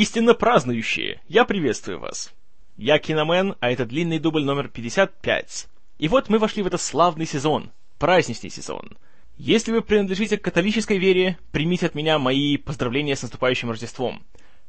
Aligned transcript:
Истинно 0.00 0.32
празднующие, 0.32 1.20
я 1.28 1.44
приветствую 1.44 1.98
вас. 1.98 2.32
Я 2.78 2.98
Киномен, 2.98 3.56
а 3.60 3.70
это 3.70 3.84
длинный 3.84 4.18
дубль 4.18 4.42
номер 4.42 4.68
55. 4.68 5.68
И 5.98 6.08
вот 6.08 6.30
мы 6.30 6.38
вошли 6.38 6.62
в 6.62 6.66
этот 6.66 6.80
славный 6.80 7.26
сезон, 7.26 7.70
праздничный 7.98 8.48
сезон. 8.48 8.96
Если 9.36 9.72
вы 9.72 9.82
принадлежите 9.82 10.38
к 10.38 10.42
католической 10.42 10.96
вере, 10.96 11.36
примите 11.52 11.84
от 11.84 11.94
меня 11.94 12.18
мои 12.18 12.56
поздравления 12.56 13.14
с 13.14 13.20
наступающим 13.20 13.68
Рождеством. 13.68 14.24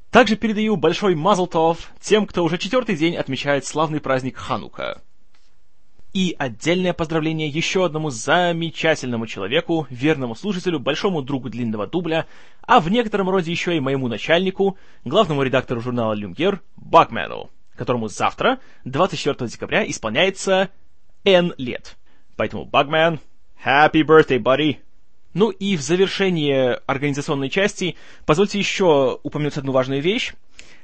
Также 0.09 0.35
передаю 0.35 0.75
большой 0.75 1.15
мазлтов 1.15 1.93
тем, 2.01 2.27
кто 2.27 2.43
уже 2.43 2.57
четвертый 2.57 2.97
день 2.97 3.15
отмечает 3.15 3.65
славный 3.65 4.01
праздник 4.01 4.35
Ханука. 4.35 5.01
И 6.13 6.35
отдельное 6.37 6.91
поздравление 6.91 7.47
еще 7.47 7.85
одному 7.85 8.09
замечательному 8.09 9.27
человеку, 9.27 9.87
верному 9.89 10.35
слушателю, 10.35 10.79
большому 10.79 11.21
другу 11.21 11.49
длинного 11.49 11.87
дубля, 11.87 12.25
а 12.61 12.81
в 12.81 12.89
некотором 12.89 13.29
роде 13.29 13.49
еще 13.51 13.77
и 13.77 13.79
моему 13.79 14.09
начальнику, 14.09 14.77
главному 15.05 15.41
редактору 15.43 15.79
журнала 15.79 16.13
«Люмьер» 16.13 16.59
Бакмену, 16.75 17.49
которому 17.77 18.09
завтра, 18.09 18.59
24 18.83 19.49
декабря, 19.49 19.89
исполняется 19.89 20.69
N 21.23 21.53
лет. 21.57 21.95
Поэтому, 22.35 22.65
Багмен, 22.65 23.19
happy 23.63 24.03
birthday, 24.03 24.37
buddy! 24.37 24.77
Ну 25.33 25.49
и 25.49 25.77
в 25.77 25.81
завершение 25.81 26.81
организационной 26.87 27.49
части 27.49 27.95
позвольте 28.25 28.59
еще 28.59 29.17
упомянуть 29.23 29.55
одну 29.55 29.71
важную 29.71 30.01
вещь 30.01 30.33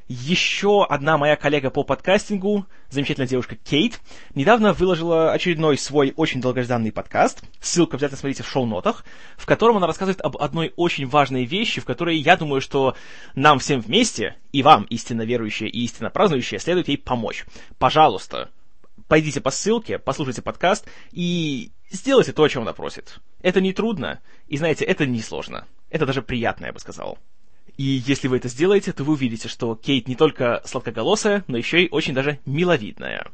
еще 0.08 0.86
одна 0.86 1.18
моя 1.18 1.36
коллега 1.36 1.70
по 1.70 1.84
подкастингу, 1.84 2.66
замечательная 2.90 3.28
девушка 3.28 3.56
Кейт, 3.56 4.00
недавно 4.36 4.74
выложила 4.74 5.34
очередной 5.34 5.78
свой 5.78 6.14
очень 6.16 6.40
долгожданный 6.40 6.92
подкаст, 6.92 7.44
ссылку 7.60 7.96
обязательно 7.96 8.20
смотрите 8.20 8.44
в 8.44 8.50
шоу-нотах, 8.50 9.04
в 9.36 9.46
котором 9.46 9.78
она 9.78 9.88
рассказывает 9.88 10.22
об 10.22 10.38
одной 10.38 10.74
очень 10.78 11.08
важной 11.08 11.46
вещи, 11.46 11.82
в 11.82 11.86
которой 11.86 12.18
я 12.18 12.38
думаю, 12.38 12.62
что 12.62 12.96
нам 13.36 13.60
всем 13.60 13.82
вместе, 13.82 14.38
и 14.52 14.64
вам, 14.64 14.84
истинно 14.84 15.24
верующие 15.24 15.70
и 15.70 15.84
истинно 15.84 16.10
празднующие, 16.10 16.60
следует 16.60 16.88
ей 16.88 16.98
помочь. 16.98 17.46
Пожалуйста, 17.78 18.50
пойдите 19.08 19.42
по 19.42 19.52
ссылке, 19.52 20.00
послушайте 20.00 20.42
подкаст 20.42 20.88
и 21.12 21.72
сделайте 21.92 22.32
то, 22.32 22.44
о 22.44 22.50
чем 22.50 22.64
она 22.64 22.74
просит. 22.74 23.20
Это 23.42 23.62
не 23.62 23.74
трудно, 23.74 24.22
и 24.48 24.58
знаете, 24.58 24.86
это 24.86 25.06
не 25.06 25.22
сложно. 25.22 25.66
Это 25.90 26.06
даже 26.06 26.22
приятно, 26.22 26.66
я 26.66 26.74
бы 26.74 26.80
сказал. 26.80 27.18
И 27.76 27.84
если 27.84 28.28
вы 28.28 28.38
это 28.38 28.48
сделаете, 28.48 28.94
то 28.94 29.04
вы 29.04 29.14
увидите, 29.14 29.48
что 29.48 29.76
Кейт 29.76 30.08
не 30.08 30.16
только 30.16 30.62
сладкоголосая, 30.66 31.44
но 31.48 31.58
еще 31.58 31.84
и 31.84 31.90
очень 31.90 32.14
даже 32.14 32.40
миловидная. 32.46 33.28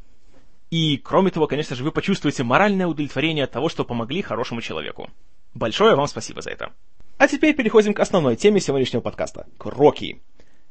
И, 0.71 0.97
кроме 0.97 1.29
того, 1.29 1.45
конечно 1.45 1.75
же, 1.75 1.83
вы 1.83 1.91
почувствуете 1.91 2.43
моральное 2.43 2.87
удовлетворение 2.87 3.45
от 3.45 3.51
того, 3.51 3.69
что 3.69 3.85
помогли 3.85 4.21
хорошему 4.21 4.61
человеку. 4.61 5.09
Большое 5.53 5.95
вам 5.95 6.07
спасибо 6.07 6.41
за 6.41 6.49
это. 6.49 6.73
А 7.17 7.27
теперь 7.27 7.55
переходим 7.55 7.93
к 7.93 7.99
основной 7.99 8.35
теме 8.35 8.59
сегодняшнего 8.59 9.01
подкаста— 9.01 9.45
к 9.57 9.65
Рокки. 9.65 10.19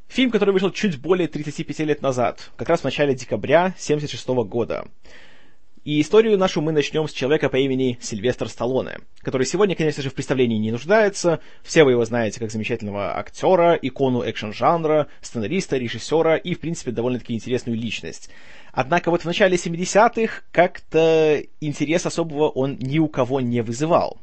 Фильм, 0.08 0.30
который 0.30 0.50
вышел 0.50 0.70
чуть 0.70 1.00
более 1.00 1.28
35 1.28 1.78
лет 1.86 2.02
назад, 2.02 2.50
как 2.56 2.68
раз 2.68 2.80
в 2.80 2.84
начале 2.84 3.14
декабря 3.14 3.66
1976 3.66 4.44
года. 4.44 4.86
И 5.84 6.00
историю 6.00 6.38
нашу 6.38 6.60
мы 6.60 6.70
начнем 6.70 7.08
с 7.08 7.12
человека 7.12 7.48
по 7.48 7.56
имени 7.56 7.98
Сильвестр 8.00 8.48
Сталлоне, 8.48 8.98
который 9.18 9.44
сегодня, 9.48 9.74
конечно 9.74 10.00
же, 10.00 10.10
в 10.10 10.14
представлении 10.14 10.56
не 10.56 10.70
нуждается. 10.70 11.40
Все 11.64 11.82
вы 11.82 11.90
его 11.90 12.04
знаете 12.04 12.38
как 12.38 12.52
замечательного 12.52 13.18
актера, 13.18 13.74
икону 13.74 14.22
экшн-жанра, 14.22 15.08
сценариста, 15.20 15.78
режиссера 15.78 16.36
и, 16.36 16.54
в 16.54 16.60
принципе, 16.60 16.92
довольно-таки 16.92 17.34
интересную 17.34 17.76
личность. 17.76 18.30
Однако 18.70 19.10
вот 19.10 19.22
в 19.22 19.24
начале 19.24 19.56
70-х 19.56 20.42
как-то 20.52 21.42
интерес 21.60 22.06
особого 22.06 22.48
он 22.48 22.76
ни 22.78 23.00
у 23.00 23.08
кого 23.08 23.40
не 23.40 23.60
вызывал. 23.60 24.20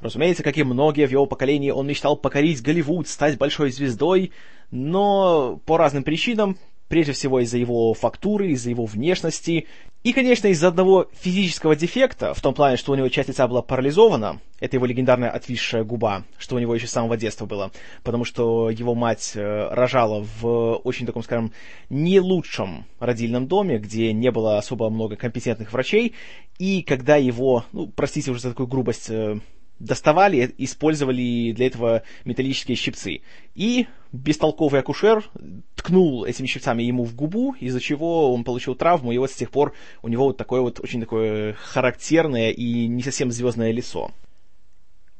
Разумеется, 0.00 0.42
как 0.42 0.56
и 0.56 0.64
многие 0.64 1.06
в 1.06 1.12
его 1.12 1.26
поколении, 1.26 1.70
он 1.70 1.86
мечтал 1.86 2.16
покорить 2.16 2.62
Голливуд, 2.62 3.06
стать 3.06 3.36
большой 3.36 3.70
звездой, 3.70 4.32
но 4.70 5.60
по 5.66 5.76
разным 5.76 6.04
причинам, 6.04 6.56
прежде 6.92 7.12
всего 7.12 7.40
из-за 7.40 7.56
его 7.56 7.94
фактуры, 7.94 8.50
из-за 8.50 8.68
его 8.68 8.84
внешности, 8.84 9.66
и, 10.04 10.12
конечно, 10.12 10.48
из-за 10.48 10.68
одного 10.68 11.08
физического 11.22 11.74
дефекта, 11.74 12.34
в 12.34 12.42
том 12.42 12.52
плане, 12.52 12.76
что 12.76 12.92
у 12.92 12.94
него 12.94 13.08
часть 13.08 13.30
лица 13.30 13.48
была 13.48 13.62
парализована, 13.62 14.40
это 14.60 14.76
его 14.76 14.84
легендарная 14.84 15.30
отвисшая 15.30 15.84
губа, 15.84 16.24
что 16.36 16.56
у 16.56 16.58
него 16.58 16.74
еще 16.74 16.86
с 16.86 16.90
самого 16.90 17.16
детства 17.16 17.46
было, 17.46 17.70
потому 18.02 18.26
что 18.26 18.68
его 18.68 18.94
мать 18.94 19.32
э, 19.34 19.68
рожала 19.70 20.22
в 20.38 20.74
очень 20.84 21.06
таком, 21.06 21.22
скажем, 21.22 21.54
не 21.88 22.20
лучшем 22.20 22.84
родильном 22.98 23.46
доме, 23.46 23.78
где 23.78 24.12
не 24.12 24.30
было 24.30 24.58
особо 24.58 24.90
много 24.90 25.16
компетентных 25.16 25.72
врачей, 25.72 26.12
и 26.58 26.82
когда 26.82 27.16
его, 27.16 27.64
ну, 27.72 27.86
простите 27.86 28.32
уже 28.32 28.40
за 28.40 28.50
такую 28.50 28.66
грубость, 28.66 29.08
э, 29.08 29.40
доставали, 29.82 30.54
использовали 30.58 31.52
для 31.52 31.66
этого 31.66 32.02
металлические 32.24 32.76
щипцы. 32.76 33.20
И 33.54 33.86
бестолковый 34.12 34.80
акушер 34.80 35.28
ткнул 35.74 36.24
этими 36.24 36.46
щипцами 36.46 36.82
ему 36.82 37.04
в 37.04 37.14
губу, 37.14 37.54
из-за 37.58 37.80
чего 37.80 38.32
он 38.32 38.44
получил 38.44 38.74
травму, 38.74 39.12
и 39.12 39.18
вот 39.18 39.30
с 39.30 39.34
тех 39.34 39.50
пор 39.50 39.74
у 40.02 40.08
него 40.08 40.24
вот 40.24 40.36
такое 40.36 40.60
вот 40.60 40.80
очень 40.80 41.00
такое 41.00 41.54
характерное 41.54 42.50
и 42.50 42.86
не 42.86 43.02
совсем 43.02 43.30
звездное 43.30 43.72
лицо. 43.72 44.10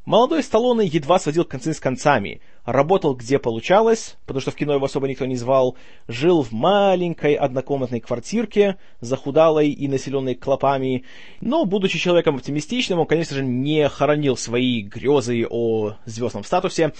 Молодой 0.04 0.42
Сталлоне 0.42 0.84
едва 0.84 1.20
сводил 1.20 1.44
концы 1.44 1.72
с 1.72 1.78
концами, 1.78 2.40
работал 2.64 3.14
где 3.14 3.38
получалось, 3.38 4.16
потому 4.26 4.40
что 4.40 4.50
в 4.50 4.56
кино 4.56 4.74
его 4.74 4.86
особо 4.86 5.06
никто 5.06 5.26
не 5.26 5.36
звал, 5.36 5.76
жил 6.08 6.42
в 6.42 6.50
маленькой 6.50 7.34
однокомнатной 7.34 8.00
квартирке, 8.00 8.78
захудалой 9.00 9.70
и 9.70 9.86
населенной 9.86 10.34
клопами, 10.34 11.04
но, 11.40 11.64
будучи 11.66 12.00
человеком 12.00 12.34
оптимистичным, 12.34 12.98
он, 12.98 13.06
конечно 13.06 13.36
же, 13.36 13.44
не 13.44 13.88
хоронил 13.88 14.36
свои 14.36 14.82
грезы 14.82 15.46
о 15.48 15.92
звездном 16.04 16.42
статусе 16.42 16.92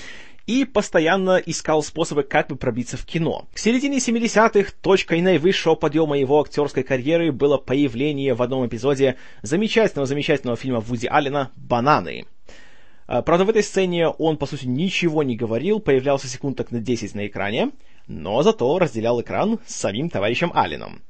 и 0.47 0.65
постоянно 0.65 1.43
искал 1.45 1.83
способы, 1.83 2.23
как 2.23 2.51
бы 2.51 2.55
пробиться 2.55 2.97
в 2.97 3.05
кино. 3.05 3.47
К 3.53 3.59
середине 3.59 3.99
70-х 3.99 4.75
точкой 4.81 5.23
наивысшего 5.23 5.75
подъема 5.75 6.17
его 6.17 6.41
актерской 6.41 6.85
карьеры 6.85 7.33
было 7.33 7.57
появление 7.57 8.35
в 8.35 8.43
одном 8.43 8.65
эпизоде 8.65 9.17
замечательного-замечательного 9.43 10.57
фильма 10.57 10.79
Вуди 10.79 11.09
Аллена 11.09 11.51
«Бананы». 11.57 12.27
А, 13.13 13.21
правда, 13.21 13.45
в 13.45 13.51
этой 13.51 13.63
сцене 13.63 14.09
он, 14.09 14.39
по 14.39 14.47
сути, 14.47 14.65
ничего 14.65 15.23
не 15.23 15.37
говорил, 15.37 15.81
появлялся 15.81 16.29
секунд 16.29 16.57
так 16.57 16.71
на 16.71 16.81
10 16.81 17.15
на 17.15 17.27
экране, 17.27 17.73
но 18.07 18.43
зато 18.43 18.79
разделял 18.79 19.21
экран 19.21 19.59
с 19.67 19.75
самим 19.75 20.09
товарищем 20.09 20.51
Алленом, 20.55 21.03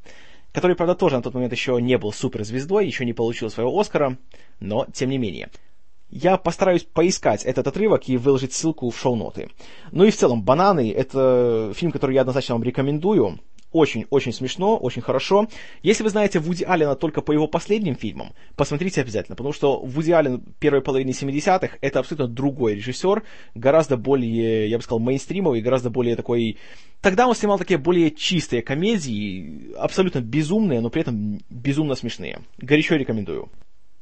который, 0.51 0.75
правда, 0.75 0.97
тоже 0.97 1.15
на 1.15 1.23
тот 1.23 1.35
момент 1.35 1.53
еще 1.53 1.81
не 1.81 1.97
был 1.99 2.13
суперзвездой, 2.13 2.89
еще 2.89 3.05
не 3.05 3.13
получил 3.13 3.51
своего 3.51 3.79
Оскара, 3.79 4.19
но 4.59 4.85
тем 4.93 5.11
не 5.11 5.19
менее. 5.19 5.49
Я 6.11 6.39
постараюсь 6.39 6.83
поискать 6.83 7.45
этот 7.45 7.69
отрывок 7.69 8.09
и 8.09 8.17
выложить 8.17 8.53
ссылку 8.53 8.91
в 8.91 8.99
шоу-ноты. 8.99 9.51
Ну 9.93 10.03
и 10.03 10.11
в 10.11 10.17
целом, 10.17 10.43
«Бананы»— 10.43 10.91
это 10.97 11.73
фильм, 11.77 11.93
который 11.93 12.17
я 12.17 12.23
однозначно 12.23 12.57
вам 12.57 12.65
рекомендую. 12.65 13.39
Очень-очень 13.73 14.33
смешно, 14.33 14.77
очень 14.77 15.03
хорошо. 15.03 15.49
Если 15.83 16.03
вы 16.03 16.11
знаете 16.11 16.39
Вуди 16.39 16.63
Аллена 16.65 16.95
только 16.95 17.23
по 17.23 17.33
его 17.33 17.47
последним 17.49 17.97
фильмам, 17.97 18.33
посмотрите 18.55 19.01
обязательно, 19.01 19.35
потому 19.35 19.53
что 19.53 19.81
Вуди 19.81 20.13
Аллен 20.13 20.43
первой 20.61 20.83
половины 20.83 21.11
70-х 21.11 21.79
это 21.81 21.99
абсолютно 21.99 22.29
другой 22.29 22.75
режиссер, 22.75 23.23
гораздо 23.55 23.97
более, 23.97 24.69
я 24.69 24.77
бы 24.77 24.83
сказал, 24.83 25.01
мейнстримовый, 25.01 25.63
гораздо 25.63 25.91
более 25.91 26.17
такой... 26.17 26.59
Тогда 27.01 27.27
он 27.27 27.35
снимал 27.35 27.59
такие 27.59 27.79
более 27.79 28.13
чистые 28.13 28.63
комедии, 28.63 29.75
абсолютно 29.77 30.21
безумные, 30.21 30.81
но 30.81 30.89
при 30.89 31.03
этом 31.03 31.41
безумно 31.51 31.97
смешные. 31.97 32.41
Горячо 32.59 32.95
рекомендую. 32.95 33.51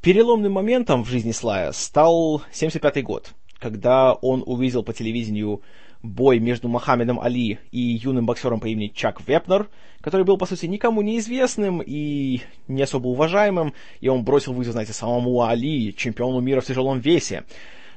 Переломным 0.02 0.52
моментом 0.52 1.04
в 1.04 1.08
жизни 1.08 1.32
Слая 1.32 1.72
стал 1.72 2.42
75 2.52 3.02
год, 3.04 3.32
когда 3.58 4.14
он 4.14 4.42
увидел 4.44 4.82
по 4.82 4.92
телевидению 4.92 5.62
бой 6.02 6.38
между 6.38 6.68
Мохаммедом 6.68 7.20
Али 7.20 7.58
и 7.70 7.80
юным 7.80 8.26
боксером 8.26 8.60
по 8.60 8.66
имени 8.66 8.92
Чак 8.94 9.26
Вепнер, 9.26 9.68
который 10.00 10.24
был, 10.24 10.38
по 10.38 10.46
сути, 10.46 10.66
никому 10.66 11.02
неизвестным 11.02 11.82
и 11.84 12.40
не 12.68 12.82
особо 12.82 13.08
уважаемым, 13.08 13.74
и 14.00 14.08
он 14.08 14.24
бросил 14.24 14.52
вызов, 14.52 14.72
знаете, 14.72 14.92
самому 14.92 15.42
Али, 15.42 15.94
чемпиону 15.94 16.40
мира 16.40 16.60
в 16.60 16.66
тяжелом 16.66 17.00
весе. 17.00 17.44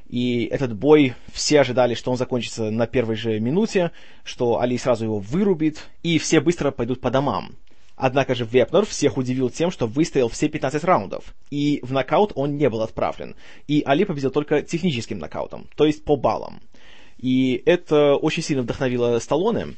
И 0.10 0.46
этот 0.52 0.76
бой, 0.76 1.14
все 1.32 1.62
ожидали, 1.62 1.96
что 1.96 2.12
он 2.12 2.18
закончится 2.18 2.70
на 2.70 2.88
первой 2.88 3.16
же 3.16 3.40
минуте, 3.40 3.92
что 4.24 4.60
Али 4.60 4.78
сразу 4.78 5.06
его 5.06 5.20
вырубит, 5.20 5.88
и 6.04 6.20
все 6.20 6.42
быстро 6.42 6.72
пойдут 6.72 7.00
по 7.00 7.10
домам. 7.10 7.56
Однако 7.96 8.36
же 8.36 8.46
Вепнер 8.46 8.86
всех 8.86 9.18
удивил 9.18 9.50
тем, 9.50 9.72
что 9.72 9.88
выстоял 9.88 10.28
все 10.28 10.50
15 10.50 10.84
раундов, 10.84 11.34
и 11.52 11.80
в 11.84 11.94
нокаут 11.94 12.34
он 12.36 12.58
не 12.58 12.70
был 12.70 12.82
отправлен. 12.82 13.36
И 13.68 13.84
Али 13.86 14.04
победил 14.04 14.32
только 14.32 14.62
техническим 14.62 15.20
нокаутом, 15.20 15.68
то 15.76 15.86
есть 15.86 16.04
по 16.04 16.16
баллам. 16.16 16.60
И 17.24 17.64
это 17.66 18.16
очень 18.16 18.44
сильно 18.44 18.64
вдохновило 18.64 19.18
Сталлоне, 19.20 19.76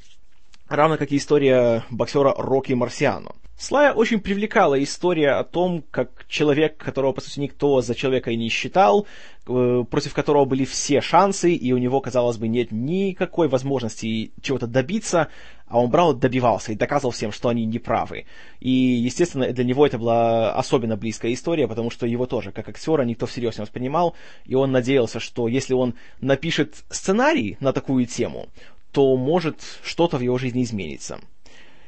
равно 0.68 0.98
как 0.98 1.12
и 1.12 1.18
история 1.18 1.84
боксера 1.90 2.34
Рокки 2.38 2.74
Марсиано. 2.74 3.32
Слая 3.58 3.94
очень 3.94 4.20
привлекала 4.20 4.84
история 4.84 5.32
о 5.32 5.46
том, 5.46 5.82
как 5.90 6.26
человек, 6.28 6.76
которого, 6.76 7.14
по 7.14 7.22
сути, 7.22 7.40
никто 7.40 7.80
за 7.80 7.96
человека 7.96 8.32
и 8.32 8.36
не 8.36 8.50
считал, 8.50 9.08
э, 9.48 9.84
против 9.90 10.14
которого 10.14 10.44
были 10.44 10.66
все 10.66 11.00
шансы, 11.00 11.54
и 11.54 11.72
у 11.72 11.78
него, 11.78 12.02
казалось 12.02 12.36
бы, 12.36 12.50
нет 12.50 12.74
никакой 12.74 13.48
возможности 13.48 14.34
чего-то 14.42 14.68
добиться, 14.68 15.30
а 15.68 15.80
он 15.80 15.90
брал 15.90 16.14
добивался, 16.14 16.74
и 16.74 16.76
доказывал 16.76 17.12
всем, 17.12 17.32
что 17.32 17.48
они 17.48 17.66
неправы. 17.66 18.26
И, 18.60 18.70
естественно, 18.70 19.50
для 19.50 19.64
него 19.64 19.88
это 19.88 19.98
была 19.98 20.54
особенно 20.54 20.98
близкая 20.98 21.32
история, 21.32 21.70
потому 21.70 21.90
что 21.90 22.06
его 22.06 22.26
тоже, 22.26 22.52
как 22.52 22.68
актера, 22.68 23.04
никто 23.04 23.26
всерьез 23.26 23.58
не 23.58 23.62
воспринимал, 23.62 24.16
и 24.46 24.54
он 24.56 24.74
надеялся, 24.74 25.22
что 25.22 25.48
если 25.48 25.74
он 25.74 25.96
напишет 26.20 26.84
сценарий 26.90 27.56
на 27.62 27.72
такую 27.72 28.06
тему, 28.06 28.50
то 28.96 29.18
может 29.18 29.58
что-то 29.84 30.18
в 30.18 30.22
его 30.22 30.38
жизни 30.38 30.64
изменится. 30.64 31.20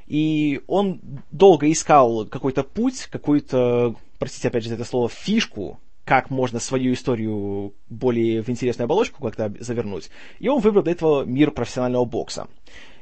И 0.07 0.59
он 0.67 0.99
долго 1.31 1.71
искал 1.71 2.25
какой-то 2.25 2.63
путь, 2.63 3.07
какую-то, 3.09 3.95
простите 4.19 4.49
опять 4.49 4.65
же 4.65 4.73
это 4.73 4.83
слово, 4.83 5.07
фишку, 5.07 5.79
как 6.03 6.29
можно 6.29 6.59
свою 6.59 6.93
историю 6.93 7.73
более 7.89 8.41
в 8.41 8.49
интересную 8.49 8.85
оболочку 8.85 9.23
как-то 9.23 9.53
завернуть. 9.61 10.09
И 10.39 10.49
он 10.49 10.59
выбрал 10.59 10.83
для 10.83 10.91
этого 10.91 11.23
мир 11.23 11.51
профессионального 11.51 12.03
бокса. 12.03 12.49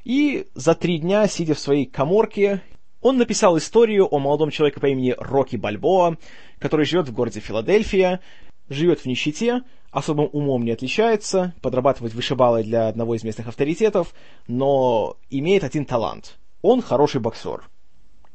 И 0.03 0.45
за 0.53 0.75
три 0.75 0.99
дня, 0.99 1.27
сидя 1.27 1.55
в 1.55 1.59
своей 1.59 1.85
коморке, 1.87 2.61
он 3.01 3.17
написал 3.17 3.57
историю 3.57 4.05
о 4.05 4.19
молодом 4.19 4.51
человеке 4.51 4.79
по 4.79 4.85
имени 4.85 5.15
Рокки 5.17 5.55
Бальбоа, 5.55 6.17
который 6.59 6.85
живет 6.85 7.09
в 7.09 7.13
городе 7.13 7.39
Филадельфия, 7.39 8.19
живет 8.69 9.01
в 9.01 9.05
нищете, 9.05 9.63
особым 9.91 10.29
умом 10.33 10.65
не 10.65 10.71
отличается, 10.71 11.53
подрабатывает 11.61 12.13
вышибалой 12.13 12.63
для 12.63 12.87
одного 12.87 13.15
из 13.15 13.23
местных 13.23 13.47
авторитетов, 13.47 14.13
но 14.47 15.17
имеет 15.29 15.63
один 15.63 15.85
талант. 15.85 16.37
Он 16.61 16.81
хороший 16.81 17.21
боксер. 17.21 17.69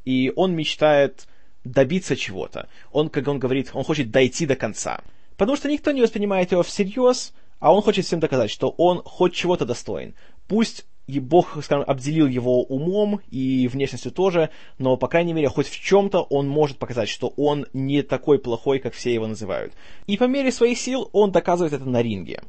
И 0.05 0.33
он 0.37 0.55
мечтает 0.55 1.27
добиться 1.65 2.17
чего-то. 2.17 2.69
Он, 2.93 3.11
как 3.11 3.29
он 3.29 3.39
говорит, 3.39 3.71
он 3.75 3.85
хочет 3.85 4.11
дойти 4.11 4.47
до 4.47 4.57
конца. 4.57 5.03
Потому 5.37 5.57
что 5.57 5.71
никто 5.71 5.91
не 5.91 6.01
воспринимает 6.01 6.53
его 6.53 6.63
всерьез, 6.63 7.33
а 7.59 7.75
он 7.75 7.83
хочет 7.83 8.07
всем 8.07 8.21
доказать, 8.21 8.51
что 8.51 8.71
он 8.79 9.03
хоть 9.05 9.35
чего-то 9.35 9.67
достоин. 9.67 10.15
Пусть 10.49 10.87
и 11.11 11.21
Бог, 11.21 11.63
скажем, 11.63 11.85
обделил 11.87 12.27
его 12.27 12.63
умом 12.63 13.21
и 13.31 13.69
внешностью 13.69 14.13
тоже, 14.13 14.51
но, 14.79 14.97
по 14.97 15.09
крайней 15.09 15.33
мере, 15.33 15.49
хоть 15.49 15.69
в 15.69 15.81
чем-то 15.81 16.23
он 16.23 16.49
может 16.49 16.79
показать, 16.79 17.09
что 17.09 17.33
он 17.37 17.67
не 17.73 18.03
такой 18.03 18.39
плохой, 18.39 18.79
как 18.79 18.95
все 18.95 19.13
его 19.13 19.27
называют. 19.27 19.73
И 20.07 20.17
по 20.17 20.25
мере 20.25 20.53
своих 20.53 20.79
сил 20.79 21.09
он 21.13 21.33
доказывает 21.33 21.73
это 21.73 21.89
на 21.89 22.03
ринге. 22.03 22.43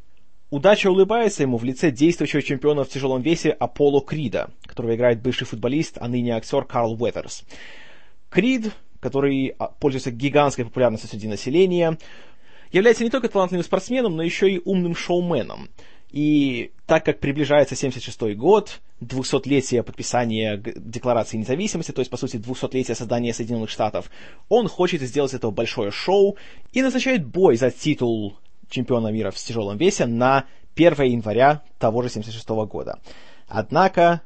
Удача 0.50 0.92
улыбается 0.92 1.44
ему 1.44 1.58
в 1.58 1.64
лице 1.64 1.92
действующего 1.92 2.42
чемпиона 2.42 2.84
в 2.84 2.90
тяжелом 2.90 3.22
весе 3.22 3.52
Аполло 3.52 4.02
Крида, 4.02 4.52
которого 4.66 4.96
играет 4.96 5.22
бывший 5.22 5.46
футболист, 5.46 5.98
а 6.00 6.08
ныне 6.08 6.36
актер 6.36 6.66
Карл 6.66 7.02
Уэтерс. 7.02 7.44
Крид 8.30 8.72
который 9.02 9.56
а, 9.58 9.68
пользуется 9.68 10.12
гигантской 10.12 10.64
популярностью 10.64 11.10
среди 11.10 11.28
населения, 11.28 11.98
является 12.72 13.04
не 13.04 13.10
только 13.10 13.28
талантливым 13.28 13.66
спортсменом, 13.66 14.16
но 14.16 14.24
еще 14.24 14.50
и 14.50 14.62
умным 14.64 14.96
шоуменом. 14.96 15.70
И 16.12 16.72
так 16.86 17.06
как 17.06 17.20
приближается 17.20 17.76
76 17.76 18.36
год, 18.36 18.82
200-летие 19.02 19.82
подписания 19.82 20.58
Декларации 20.58 21.38
независимости, 21.38 21.92
то 21.92 22.02
есть, 22.02 22.12
по 22.12 22.18
сути, 22.18 22.36
200-летие 22.36 22.96
создания 22.96 23.34
Соединенных 23.34 23.70
Штатов, 23.70 24.12
он 24.50 24.68
хочет 24.68 25.02
сделать 25.02 25.34
этого 25.34 25.52
большое 25.52 25.92
шоу 25.92 26.38
и 26.74 26.82
назначает 26.82 27.26
бой 27.26 27.56
за 27.56 27.72
титул 27.72 28.38
чемпиона 28.70 29.08
мира 29.08 29.32
в 29.32 29.36
тяжелом 29.36 29.78
весе 29.78 30.06
на 30.06 30.46
1 30.76 31.02
января 31.04 31.62
того 31.80 32.02
же 32.02 32.10
76 32.10 32.48
года. 32.50 33.00
Однако 33.48 34.22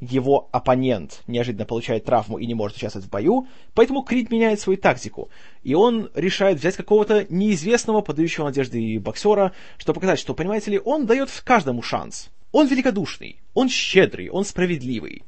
его 0.00 0.48
оппонент 0.52 1.22
неожиданно 1.26 1.64
получает 1.64 2.04
травму 2.04 2.38
и 2.38 2.46
не 2.46 2.54
может 2.54 2.76
участвовать 2.76 3.06
в 3.06 3.10
бою, 3.10 3.48
поэтому 3.74 4.02
Крид 4.02 4.30
меняет 4.30 4.60
свою 4.60 4.78
тактику, 4.78 5.28
и 5.62 5.74
он 5.74 6.10
решает 6.14 6.58
взять 6.58 6.76
какого-то 6.76 7.26
неизвестного, 7.28 8.00
подающего 8.00 8.44
надежды 8.44 8.98
боксера, 9.00 9.52
чтобы 9.76 9.96
показать, 9.96 10.18
что, 10.18 10.34
понимаете 10.34 10.72
ли, 10.72 10.80
он 10.84 11.06
дает 11.06 11.30
каждому 11.44 11.82
шанс. 11.82 12.30
Он 12.52 12.66
великодушный, 12.66 13.40
он 13.54 13.68
щедрый, 13.68 14.30
он 14.30 14.44
справедливый. 14.44 15.24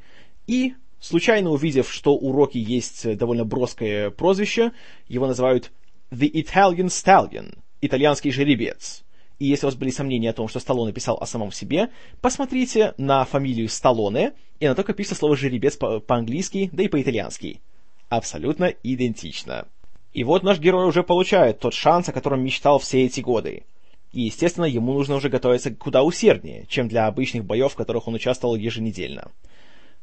И, 0.47 0.75
случайно 1.01 1.51
увидев, 1.51 1.93
что 1.93 2.15
у 2.15 2.33
Рокки 2.33 2.59
есть 2.59 3.17
довольно 3.17 3.45
броское 3.45 4.11
прозвище, 4.11 4.73
его 5.07 5.27
называют 5.27 5.71
«The 6.11 6.31
Italian 6.31 6.87
Stallion»— 6.87 7.59
«Итальянский 7.83 8.31
жеребец». 8.31 9.05
И 9.41 9.47
если 9.47 9.65
у 9.67 9.69
вас 9.69 9.75
были 9.75 9.91
сомнения 9.91 10.31
о 10.31 10.35
том, 10.35 10.49
что 10.49 10.61
Сталлоне 10.61 10.93
писал 10.93 11.17
о 11.19 11.27
самом 11.27 11.51
себе, 11.51 11.89
посмотрите 12.21 12.93
на 12.99 13.25
фамилию 13.25 13.71
Сталлоне 13.71 14.35
и 14.61 14.69
на 14.69 14.75
то, 14.75 14.85
как 14.85 14.97
пишется 14.97 15.17
слово 15.17 15.35
«жеребец» 15.35 15.79
по-английски, 15.79 16.69
да 16.73 16.83
и 16.83 16.89
по-итальянски. 16.89 17.63
Абсолютно 18.11 18.67
идентично. 18.83 19.67
И 20.13 20.25
вот 20.25 20.43
наш 20.43 20.59
герой 20.59 20.87
уже 20.87 21.03
получает 21.03 21.59
тот 21.59 21.73
шанс, 21.73 22.11
о 22.11 22.13
котором 22.13 22.45
мечтал 22.45 22.79
все 22.79 23.07
эти 23.07 23.23
годы. 23.23 23.65
И, 24.13 24.23
естественно, 24.23 24.67
ему 24.67 24.93
нужно 24.93 25.15
уже 25.15 25.31
готовиться 25.31 25.75
куда 25.75 26.03
усерднее, 26.03 26.67
чем 26.69 26.89
для 26.89 27.07
обычных 27.07 27.45
боев, 27.45 27.73
в 27.73 27.77
которых 27.77 28.09
он 28.09 28.15
участвовал 28.15 28.57
еженедельно. 28.57 29.31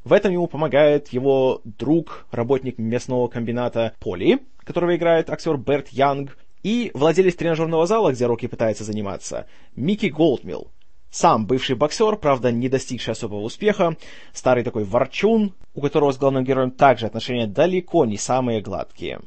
В 0.04 0.14
этом 0.14 0.32
ему 0.32 0.48
помогает 0.48 1.10
его 1.10 1.62
друг, 1.64 2.26
работник 2.32 2.80
местного 2.80 3.28
комбината 3.28 3.94
Поли, 4.00 4.40
которого 4.64 4.96
играет 4.96 5.30
актер 5.30 5.58
Берт 5.58 5.90
Янг, 5.90 6.38
и 6.64 6.92
владелец 6.94 7.36
тренажерного 7.36 7.86
зала, 7.86 8.12
где 8.12 8.26
Рокки 8.26 8.48
пытается 8.48 8.84
заниматься, 8.84 9.48
Микки 9.76 10.08
Голдмилл. 10.08 10.72
Сам 11.10 11.48
бывший 11.48 11.76
боксер, 11.76 12.18
правда, 12.18 12.52
не 12.52 12.68
достигший 12.68 13.14
особого 13.14 13.42
успеха, 13.42 13.96
старый 14.34 14.64
такой 14.64 14.84
ворчун, 14.84 15.54
у 15.74 15.82
которого 15.82 16.12
с 16.12 16.18
главным 16.18 16.44
героем 16.44 16.72
также 16.72 17.06
отношения 17.06 17.48
далеко 17.48 18.06
не 18.06 18.18
самые 18.18 18.62
гладкие. 18.62 19.22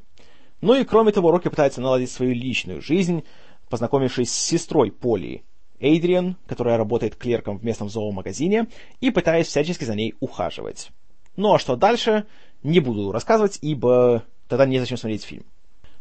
Ну 0.60 0.74
и 0.74 0.84
кроме 0.84 1.12
того, 1.12 1.30
Рокки 1.30 1.48
пытается 1.48 1.80
наладить 1.80 2.10
свою 2.10 2.34
личную 2.34 2.82
жизнь, 2.82 3.24
познакомившись 3.70 4.30
с 4.30 4.38
сестрой 4.38 4.92
Поли, 4.92 5.42
Эйдриан, 5.78 6.36
которая 6.46 6.76
работает 6.76 7.16
клерком 7.16 7.58
в 7.58 7.64
местном 7.64 7.88
зоомагазине, 7.88 8.68
и 9.00 9.10
пытаясь 9.10 9.46
всячески 9.46 9.84
за 9.84 9.94
ней 9.94 10.14
ухаживать. 10.20 10.90
Ну 11.36 11.54
а 11.54 11.58
что 11.58 11.76
дальше, 11.76 12.26
не 12.62 12.80
буду 12.80 13.12
рассказывать, 13.12 13.58
ибо 13.62 14.24
тогда 14.48 14.66
незачем 14.66 14.98
смотреть 14.98 15.24
фильм. 15.24 15.44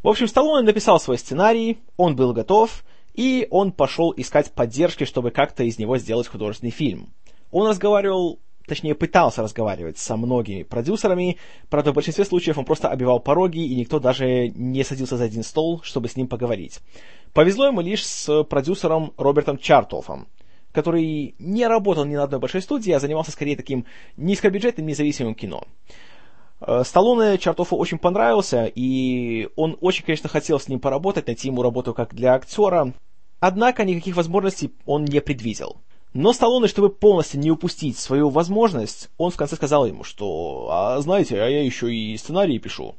В 0.01 0.07
общем, 0.07 0.27
Сталлоне 0.29 0.65
написал 0.65 0.97
свой 0.99 1.17
сценарий, 1.17 1.79
он 1.97 2.15
был 2.15 2.31
готов, 2.31 2.85
и 3.13 3.47
он 3.51 3.73
пошел 3.73 4.13
искать 4.15 4.51
поддержки, 4.53 5.03
чтобы 5.03 5.31
как-то 5.31 5.63
из 5.63 5.77
него 5.77 5.97
сделать 5.97 6.27
художественный 6.27 6.71
фильм. 6.71 7.09
Он 7.51 7.67
разговаривал, 7.67 8.39
точнее 8.65 8.95
пытался 8.95 9.41
разговаривать 9.41 9.97
со 9.97 10.15
многими 10.15 10.63
продюсерами, 10.63 11.37
правда 11.69 11.91
в 11.91 11.95
большинстве 11.95 12.23
случаев 12.23 12.57
он 12.57 12.63
просто 12.63 12.87
обивал 12.87 13.19
пороги, 13.19 13.59
и 13.59 13.75
никто 13.75 13.99
даже 13.99 14.47
не 14.49 14.85
садился 14.85 15.17
за 15.17 15.25
один 15.25 15.43
стол, 15.43 15.81
чтобы 15.83 16.07
с 16.07 16.15
ним 16.15 16.29
поговорить. 16.29 16.79
Повезло 17.33 17.65
ему 17.65 17.81
лишь 17.81 18.05
с 18.05 18.43
продюсером 18.45 19.13
Робертом 19.17 19.57
Чартофом, 19.57 20.29
который 20.71 21.35
не 21.39 21.67
работал 21.67 22.05
ни 22.05 22.15
на 22.15 22.23
одной 22.23 22.39
большой 22.39 22.61
студии, 22.61 22.93
а 22.93 23.01
занимался 23.01 23.31
скорее 23.31 23.57
таким 23.57 23.85
низкобюджетным 24.15 24.87
независимым 24.87 25.35
кино. 25.35 25.65
Э, 26.61 26.83
Сталлоне 26.83 27.38
Чартофу 27.38 27.77
очень 27.77 27.97
понравился, 27.97 28.65
и 28.73 29.50
он 29.56 29.77
очень, 29.81 30.03
конечно, 30.03 30.29
хотел 30.29 30.59
с 30.59 30.67
ним 30.67 30.79
поработать, 30.79 31.27
найти 31.27 31.47
ему 31.47 31.61
работу 31.61 31.94
как 31.94 32.13
для 32.13 32.33
актера, 32.33 32.94
однако 33.39 33.85
никаких 33.85 34.15
возможностей 34.15 34.73
он 34.85 35.06
не 35.06 35.21
предвидел. 35.21 35.77
Но 36.13 36.33
Сталлоне, 36.33 36.67
чтобы 36.67 36.89
полностью 36.89 37.39
не 37.39 37.51
упустить 37.51 37.97
свою 37.97 38.29
возможность, 38.29 39.09
он 39.17 39.31
в 39.31 39.38
конце 39.38 39.56
сказал 39.56 39.85
ему, 39.85 40.03
что, 40.03 40.67
а 40.71 41.00
знаете, 41.01 41.42
а 41.42 41.47
я 41.47 41.63
еще 41.63 41.94
и 41.94 42.18
сценарии 42.18 42.57
пишу. 42.57 42.95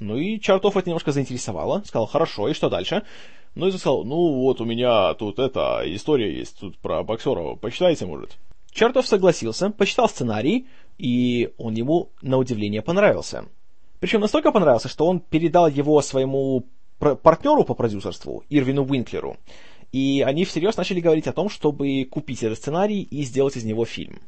Ну 0.00 0.16
и 0.16 0.40
Чартов 0.40 0.76
это 0.76 0.88
немножко 0.88 1.12
заинтересовало, 1.12 1.82
сказал, 1.84 2.06
хорошо, 2.06 2.48
и 2.48 2.54
что 2.54 2.70
дальше? 2.70 3.02
Ну 3.54 3.66
и 3.66 3.72
сказал, 3.72 4.04
ну 4.04 4.40
вот 4.40 4.60
у 4.60 4.64
меня 4.64 5.12
тут 5.14 5.38
эта 5.38 5.82
история 5.84 6.32
есть 6.32 6.58
тут 6.58 6.78
про 6.78 7.02
боксера, 7.02 7.54
почитайте, 7.56 8.06
может. 8.06 8.38
Чартов 8.72 9.06
согласился, 9.06 9.70
почитал 9.70 10.08
сценарий, 10.08 10.66
и 10.98 11.52
он 11.58 11.74
ему, 11.74 12.10
на 12.22 12.38
удивление, 12.38 12.82
понравился. 12.82 13.46
Причем 14.00 14.20
настолько 14.20 14.52
понравился, 14.52 14.88
что 14.88 15.06
он 15.06 15.20
передал 15.20 15.68
его 15.68 16.00
своему 16.02 16.66
партнеру 16.98 17.64
по 17.64 17.74
продюсерству, 17.74 18.44
Ирвину 18.48 18.84
Уинклеру, 18.84 19.36
и 19.92 20.22
они 20.26 20.44
всерьез 20.44 20.76
начали 20.76 21.00
говорить 21.00 21.26
о 21.26 21.32
том, 21.32 21.48
чтобы 21.48 22.04
купить 22.04 22.42
этот 22.42 22.58
сценарий 22.58 23.02
и 23.02 23.22
сделать 23.22 23.56
из 23.56 23.64
него 23.64 23.84
фильм. 23.84 24.20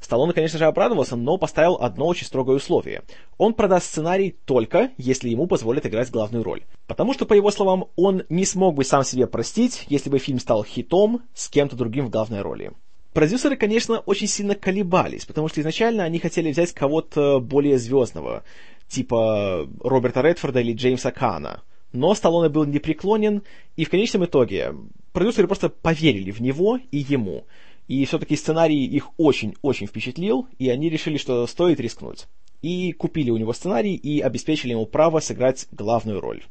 Сталлоне, 0.00 0.34
конечно 0.34 0.58
же, 0.58 0.66
обрадовался, 0.66 1.16
но 1.16 1.38
поставил 1.38 1.76
одно 1.80 2.06
очень 2.06 2.26
строгое 2.26 2.56
условие. 2.56 3.02
Он 3.38 3.54
продаст 3.54 3.86
сценарий 3.86 4.36
только, 4.44 4.90
если 4.98 5.30
ему 5.30 5.46
позволят 5.46 5.86
играть 5.86 6.10
главную 6.10 6.44
роль. 6.44 6.64
Потому 6.86 7.14
что, 7.14 7.24
по 7.24 7.32
его 7.32 7.50
словам, 7.50 7.86
он 7.96 8.22
не 8.28 8.44
смог 8.44 8.74
бы 8.74 8.84
сам 8.84 9.04
себе 9.04 9.26
простить, 9.26 9.84
если 9.88 10.10
бы 10.10 10.18
фильм 10.18 10.38
стал 10.38 10.64
хитом 10.64 11.22
с 11.34 11.48
кем-то 11.48 11.76
другим 11.76 12.06
в 12.06 12.10
главной 12.10 12.42
роли. 12.42 12.72
Продюсеры, 13.16 13.56
конечно, 13.56 14.00
очень 14.00 14.26
сильно 14.26 14.54
колебались, 14.54 15.24
потому 15.24 15.48
что 15.48 15.62
изначально 15.62 16.04
они 16.04 16.18
хотели 16.18 16.50
взять 16.50 16.74
кого-то 16.74 17.40
более 17.40 17.78
звездного, 17.78 18.44
типа 18.88 19.66
Роберта 19.80 20.20
Редфорда 20.20 20.60
или 20.60 20.74
Джеймса 20.74 21.12
Кана. 21.12 21.62
Но 21.92 22.14
Сталлоне 22.14 22.50
был 22.50 22.66
непреклонен, 22.66 23.42
и 23.74 23.86
в 23.86 23.88
конечном 23.88 24.26
итоге 24.26 24.74
продюсеры 25.14 25.46
просто 25.48 25.70
поверили 25.70 26.30
в 26.30 26.42
него 26.42 26.78
и 26.90 26.98
ему. 26.98 27.46
И 27.88 28.04
все-таки 28.04 28.36
сценарий 28.36 28.84
их 28.84 29.08
очень-очень 29.16 29.86
впечатлил, 29.86 30.46
и 30.58 30.68
они 30.68 30.90
решили, 30.90 31.16
что 31.16 31.46
стоит 31.46 31.80
рискнуть. 31.80 32.26
И 32.60 32.92
купили 32.92 33.30
у 33.30 33.38
него 33.38 33.54
сценарий 33.54 33.94
и 33.94 34.20
обеспечили 34.20 34.72
ему 34.72 34.84
право 34.84 35.20
сыграть 35.20 35.68
главную 35.72 36.20
роль. 36.20 36.44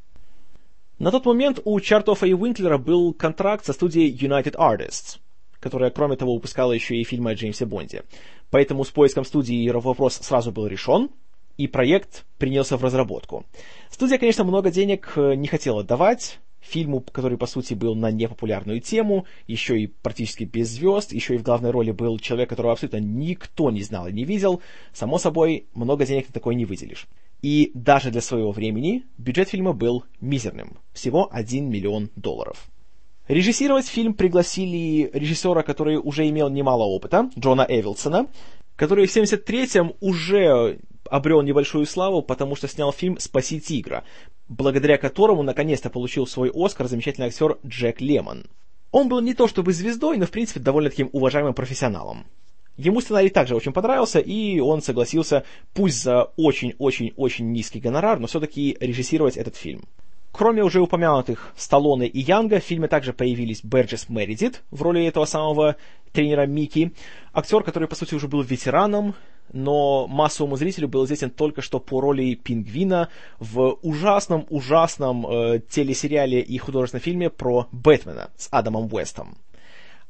На 0.98 1.12
тот 1.12 1.28
момент 1.28 1.60
у 1.64 1.80
Чартофа 1.80 2.26
и 2.26 2.34
Уинклера 2.34 2.80
был 2.80 3.14
контракт 3.14 3.68
со 3.68 3.74
студией 3.74 4.12
United 4.12 4.56
Artists, 4.56 5.20
которая, 5.60 5.90
кроме 5.90 6.16
того, 6.16 6.36
выпускала 6.36 6.72
еще 6.72 6.96
и 6.96 7.04
фильмы 7.04 7.32
о 7.32 7.36
Джеймсе 7.36 7.66
Бонде. 7.66 8.04
Поэтому 8.50 8.84
с 8.84 8.90
поиском 8.90 9.26
студии 9.26 9.70
вопрос 9.70 10.16
сразу 10.22 10.52
был 10.52 10.68
решен, 10.68 11.10
и 11.58 11.68
проект 11.68 12.26
принялся 12.38 12.78
в 12.78 12.84
разработку. 12.84 13.46
Студия, 13.90 14.18
конечно, 14.18 14.44
много 14.44 14.72
денег 14.72 15.14
э, 15.16 15.36
не 15.36 15.48
хотела 15.48 15.84
давать, 15.84 16.40
фильму, 16.66 17.02
который, 17.02 17.38
по 17.38 17.46
сути, 17.46 17.74
был 17.74 17.96
на 17.96 18.12
непопулярную 18.12 18.82
тему, 18.82 19.26
еще 19.48 19.80
и 19.80 19.88
практически 19.88 20.44
без 20.44 20.70
звезд, 20.70 21.14
еще 21.14 21.36
и 21.36 21.38
в 21.38 21.44
главной 21.44 21.72
роли 21.72 21.92
был 21.92 22.20
человек, 22.20 22.50
которого 22.50 22.74
абсолютно 22.74 22.98
никто 22.98 23.72
не 23.72 23.84
знал 23.84 24.08
и 24.08 24.14
не 24.14 24.26
видел, 24.26 24.62
само 24.94 25.18
собой, 25.18 25.68
много 25.74 26.06
денег 26.06 26.28
на 26.28 26.34
такое 26.34 26.56
не 26.56 26.66
выделишь. 26.66 27.08
И 27.42 27.72
даже 27.74 28.12
для 28.12 28.22
своего 28.22 28.52
времени 28.52 29.04
бюджет 29.18 29.50
фильма 29.50 29.74
был 29.74 30.04
мизерным, 30.20 30.78
всего 30.94 31.30
1 31.32 31.70
миллион 31.70 32.10
долларов. 32.16 32.68
Режиссировать 33.28 33.88
фильм 33.88 34.14
пригласили 34.14 35.10
режиссера, 35.12 35.64
который 35.64 35.98
уже 35.98 36.30
имел 36.30 36.50
немало 36.50 36.84
опыта, 36.84 37.32
Джона 37.38 37.66
Эвилсона, 37.68 38.28
который 38.76 39.08
в 39.08 39.16
73-м 39.16 39.94
уже 40.00 40.80
обрел 41.10 41.42
небольшую 41.42 41.88
славу, 41.88 42.22
потому 42.22 42.56
что 42.56 42.68
снял 42.68 42.92
фильм 42.92 43.18
«Спаси 43.20 43.60
тигра», 43.60 44.04
благодаря 44.48 45.00
которому 45.00 45.42
наконец-то 45.42 45.90
получил 45.90 46.28
свой 46.28 46.52
Оскар 46.54 46.88
замечательный 46.88 47.28
актер 47.28 47.58
Джек 47.66 48.00
Лемон. 48.00 48.46
Он 48.92 49.10
был 49.10 49.22
не 49.22 49.34
то 49.34 49.48
чтобы 49.48 49.74
звездой, 49.74 50.18
но 50.18 50.28
в 50.28 50.32
принципе 50.32 50.60
довольно 50.60 50.92
таким 50.92 51.10
уважаемым 51.12 51.56
профессионалом. 51.56 52.28
Ему 52.78 53.02
сценарий 53.02 53.30
также 53.30 53.56
очень 53.56 53.74
понравился, 53.74 54.20
и 54.20 54.60
он 54.60 54.84
согласился, 54.84 55.46
пусть 55.74 56.04
за 56.04 56.26
очень-очень-очень 56.36 57.52
низкий 57.52 57.80
гонорар, 57.80 58.20
но 58.20 58.28
все-таки 58.28 58.78
режиссировать 58.80 59.38
этот 59.38 59.56
фильм. 59.56 59.86
Кроме 60.38 60.64
уже 60.64 60.82
упомянутых 60.82 61.54
Сталлоне 61.56 62.08
и 62.08 62.20
Янга, 62.20 62.60
в 62.60 62.64
фильме 62.66 62.90
также 62.90 63.14
появились 63.14 63.64
Берджес 63.64 64.10
Мередит 64.10 64.64
в 64.70 64.82
роли 64.82 65.06
этого 65.06 65.24
самого 65.24 65.78
тренера 66.12 66.46
Микки, 66.46 66.92
актер, 67.32 67.64
который, 67.64 67.88
по 67.88 67.96
сути, 67.96 68.16
уже 68.16 68.28
был 68.28 68.42
ветераном, 68.42 69.16
но 69.54 70.08
массовому 70.08 70.58
зрителю 70.58 70.90
был 70.90 71.06
известен 71.06 71.30
только 71.30 71.62
что 71.62 71.80
по 71.80 72.02
роли 72.02 72.34
пингвина 72.34 73.08
в 73.40 73.78
ужасном-ужасном 73.82 75.26
э, 75.26 75.62
телесериале 75.70 76.42
и 76.42 76.58
художественном 76.58 77.02
фильме 77.02 77.30
про 77.30 77.70
Бэтмена 77.72 78.30
с 78.36 78.50
Адамом 78.52 78.94
Уэстом. 78.94 79.38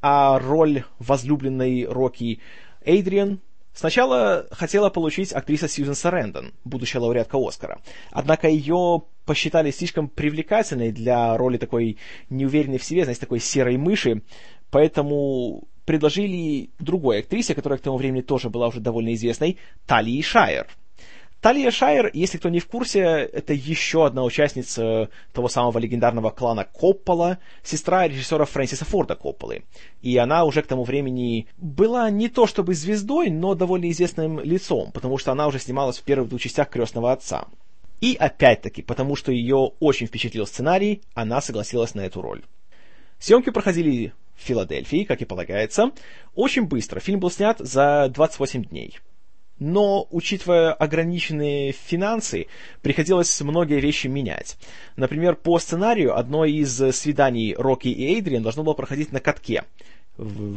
А 0.01 0.39
роль 0.39 0.85
возлюбленной 0.97 1.85
Рокки 1.85 2.39
Эйдриан 2.83 3.41
Сначала 3.75 4.47
хотела 4.51 4.89
получить 4.89 5.33
актриса 5.33 5.67
Сьюзен 5.67 5.95
Сарендон, 5.95 6.53
будущая 6.63 7.01
лауреатка 7.01 7.37
Оскара. 7.37 7.81
Однако 8.09 8.47
ее 8.47 9.03
посчитали 9.25 9.69
слишком 9.69 10.07
привлекательной 10.07 10.93
для 10.93 11.35
роли 11.35 11.57
такой 11.57 11.97
неуверенной 12.29 12.77
в 12.77 12.85
себе, 12.85 13.03
знаете, 13.03 13.19
такой 13.19 13.41
серой 13.41 13.75
мыши, 13.75 14.21
поэтому 14.71 15.67
предложили 15.83 16.69
другой 16.79 17.19
актрисе, 17.19 17.53
которая 17.53 17.77
к 17.77 17.81
тому 17.81 17.97
времени 17.97 18.21
тоже 18.21 18.49
была 18.49 18.67
уже 18.69 18.79
довольно 18.79 19.13
известной, 19.13 19.57
Талии 19.85 20.21
Шайер– 20.21 20.67
Талия 21.41 21.69
Шайер, 21.69 22.09
если 22.13 22.39
кто 22.39 22.49
не 22.49 22.59
в 22.59 22.67
курсе, 22.67 23.01
это 23.01 23.53
еще 23.53 24.05
одна 24.05 24.23
участница 24.23 25.09
того 25.31 25.47
самого 25.47 25.77
легендарного 25.77 26.31
клана 26.31 26.63
Коппола, 26.63 27.37
сестра 27.63 28.07
режиссера 28.07 28.45
Фрэнсиса 28.45 28.83
Форда 28.85 29.15
Копполы. 29.15 29.63
И 30.01 30.17
она 30.17 30.43
уже 30.43 30.63
к 30.63 30.67
тому 30.67 30.83
времени 30.83 31.47
была 31.57 32.09
не 32.09 32.29
то 32.29 32.47
чтобы 32.47 32.73
звездой, 32.73 33.29
но 33.29 33.53
довольно 33.53 33.91
известным 33.91 34.39
лицом, 34.39 34.91
потому 34.91 35.19
что 35.19 35.31
она 35.31 35.47
уже 35.47 35.59
снималась 35.59 35.99
в 35.99 36.03
первых 36.03 36.29
двух 36.29 36.41
частях 36.41 36.69
«Крестного 36.69 37.11
отца». 37.11 37.45
И 38.01 38.15
опять-таки, 38.15 38.81
потому 38.81 39.15
что 39.15 39.31
ее 39.31 39.71
очень 39.79 40.07
впечатлил 40.07 40.47
сценарий, 40.47 41.01
она 41.13 41.41
согласилась 41.41 41.93
на 41.95 42.01
эту 42.01 42.21
роль. 42.21 42.43
Съемки 43.19 43.51
проходили 43.51 44.13
в 44.35 44.41
Филадельфии, 44.41 45.03
как 45.03 45.21
и 45.21 45.25
полагается. 45.25 45.91
Очень 46.33 46.65
быстро. 46.65 46.99
Фильм 46.99 47.19
был 47.19 47.31
снят 47.31 47.57
за 47.59 48.09
28 48.13 48.65
дней. 48.65 48.99
Но, 49.57 50.07
учитывая 50.11 50.73
ограниченные 50.73 51.71
финансы, 51.71 52.47
приходилось 52.81 53.39
многие 53.41 53.79
вещи 53.79 54.07
менять. 54.07 54.57
Например, 54.97 55.35
по 55.35 55.59
сценарию 55.59 56.17
одно 56.17 56.43
из 56.43 56.75
свиданий 56.95 57.55
Рокки 57.55 57.87
и 57.87 58.15
Эйдриан 58.15 58.43
должно 58.43 58.63
было 58.63 58.73
проходить 58.73 59.13
на 59.13 59.21
катке. 59.21 59.63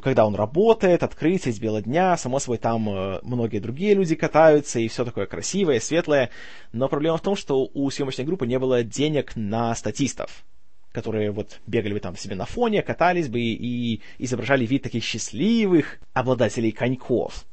Когда 0.02 0.24
он 0.26 0.34
работает, 0.34 1.02
открытие 1.02 1.52
с 1.52 1.58
бела 1.58 1.82
дня, 1.82 2.16
само 2.16 2.38
собой, 2.38 2.58
там 2.58 2.88
э, 2.88 3.18
многие 3.22 3.58
другие 3.58 3.94
люди 3.94 4.14
катаются, 4.14 4.78
и 4.78 4.86
все 4.86 5.04
такое 5.04 5.26
красивое, 5.26 5.80
светлое. 5.80 6.30
Но 6.72 6.88
проблема 6.88 7.16
в 7.18 7.22
том, 7.22 7.34
что 7.34 7.68
у 7.74 7.90
съемочной 7.90 8.24
группы 8.24 8.46
не 8.46 8.58
было 8.58 8.84
денег 8.84 9.32
на 9.34 9.74
статистов 9.74 10.44
которые 10.90 11.30
вот 11.30 11.60
бегали 11.66 11.92
бы 11.92 12.00
там 12.00 12.16
себе 12.16 12.34
на 12.34 12.44
фоне, 12.44 12.82
катались 12.82 13.28
бы 13.28 13.38
и 13.38 14.00
изображали 14.18 14.66
вид 14.66 14.82
таких 14.82 15.04
счастливых 15.04 16.00
обладателей 16.12 16.72
коньков. 16.72 17.44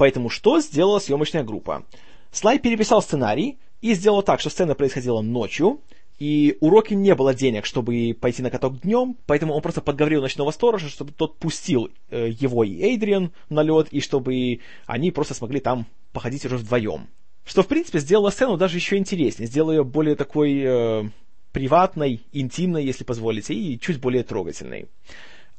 Поэтому 0.00 0.30
что 0.30 0.60
сделала 0.60 0.98
съемочная 0.98 1.44
группа? 1.44 1.84
Слай 2.32 2.58
переписал 2.58 3.02
сценарий 3.02 3.58
и 3.82 3.92
сделал 3.92 4.22
так, 4.22 4.40
что 4.40 4.48
сцена 4.48 4.74
происходила 4.74 5.20
ночью, 5.20 5.82
и 6.18 6.56
у 6.60 6.70
Рокки 6.70 6.94
не 6.94 7.14
было 7.14 7.34
денег, 7.34 7.66
чтобы 7.66 8.16
пойти 8.18 8.40
на 8.40 8.48
каток 8.48 8.80
днем, 8.80 9.18
поэтому 9.26 9.52
он 9.52 9.60
просто 9.60 9.82
подговорил 9.82 10.22
ночного 10.22 10.52
сторожа, 10.52 10.88
чтобы 10.88 11.12
тот 11.12 11.36
пустил 11.36 11.90
э, 12.08 12.30
его 12.30 12.64
и 12.64 12.80
Эйдриан 12.80 13.32
на 13.50 13.62
лед, 13.62 13.88
и 13.90 14.00
чтобы 14.00 14.60
они 14.86 15.10
просто 15.10 15.34
смогли 15.34 15.60
там 15.60 15.84
походить 16.14 16.46
уже 16.46 16.56
вдвоем. 16.56 17.08
Что, 17.44 17.62
в 17.62 17.66
принципе, 17.66 17.98
сделало 17.98 18.30
сцену 18.30 18.56
даже 18.56 18.78
еще 18.78 18.96
интереснее, 18.96 19.48
сделало 19.48 19.72
ее 19.72 19.84
более 19.84 20.16
такой 20.16 20.62
э, 20.64 21.10
приватной, 21.52 22.22
интимной, 22.32 22.86
если 22.86 23.04
позволите, 23.04 23.52
и 23.52 23.78
чуть 23.78 24.00
более 24.00 24.22
трогательной. 24.22 24.86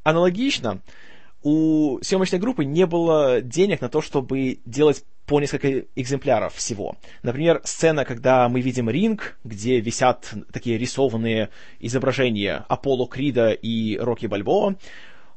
Аналогично, 0.01 0.81
у 1.43 1.99
съемочной 2.01 2.39
группы 2.39 2.65
не 2.65 2.85
было 2.85 3.41
денег 3.41 3.81
на 3.81 3.89
то, 3.89 4.01
чтобы 4.01 4.59
делать 4.65 5.03
по 5.25 5.39
несколько 5.39 5.85
экземпляров 5.95 6.53
всего. 6.55 6.97
Например, 7.23 7.61
сцена, 7.63 8.05
когда 8.05 8.47
мы 8.49 8.61
видим 8.61 8.89
ринг, 8.89 9.37
где 9.43 9.79
висят 9.79 10.33
такие 10.51 10.77
рисованные 10.77 11.49
изображения 11.79 12.65
Аполло 12.67 13.07
Крида 13.07 13.51
и 13.51 13.97
Рокки 13.97 14.25
Бальбоа. 14.25 14.75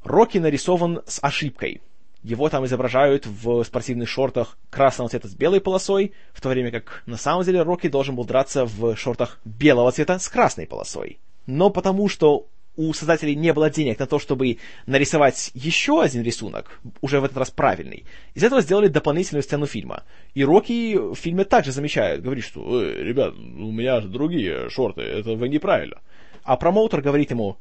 Рокки 0.02 0.38
нарисован 0.38 1.02
с 1.06 1.18
ошибкой. 1.22 1.80
Его 2.22 2.48
там 2.48 2.64
изображают 2.64 3.26
в 3.26 3.62
спортивных 3.64 4.08
шортах 4.08 4.58
красного 4.70 5.10
цвета 5.10 5.28
с 5.28 5.34
белой 5.34 5.60
полосой, 5.60 6.12
в 6.32 6.40
то 6.40 6.48
время 6.48 6.70
как 6.70 7.02
на 7.06 7.16
самом 7.18 7.44
деле 7.44 7.62
Рокки 7.62 7.88
должен 7.88 8.16
был 8.16 8.24
драться 8.24 8.64
в 8.64 8.96
шортах 8.96 9.38
белого 9.44 9.92
цвета 9.92 10.18
с 10.18 10.28
красной 10.28 10.66
полосой. 10.66 11.18
Но 11.46 11.70
потому 11.70 12.08
что 12.08 12.46
у 12.76 12.92
создателей 12.92 13.36
не 13.36 13.52
было 13.52 13.70
денег 13.70 13.98
на 13.98 14.06
то, 14.06 14.18
чтобы 14.18 14.58
нарисовать 14.86 15.50
еще 15.54 16.02
один 16.02 16.22
рисунок, 16.22 16.80
уже 17.00 17.20
в 17.20 17.24
этот 17.24 17.36
раз 17.36 17.50
правильный. 17.50 18.04
Из 18.34 18.42
этого 18.42 18.60
сделали 18.62 18.88
дополнительную 18.88 19.42
сцену 19.42 19.66
фильма. 19.66 20.04
И 20.34 20.44
Рокки 20.44 20.96
в 20.96 21.14
фильме 21.14 21.44
также 21.44 21.72
замечает, 21.72 22.22
говорит, 22.22 22.44
что 22.44 22.82
э, 22.82 23.02
ребят, 23.02 23.34
у 23.34 23.70
меня 23.70 24.00
же 24.00 24.08
другие 24.08 24.68
шорты, 24.70 25.02
это 25.02 25.34
вы 25.34 25.48
неправильно. 25.48 26.00
А 26.42 26.56
промоутер 26.56 27.00
говорит 27.00 27.30
ему, 27.30 27.58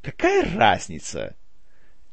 какая 0.00 0.48
разница? 0.56 1.34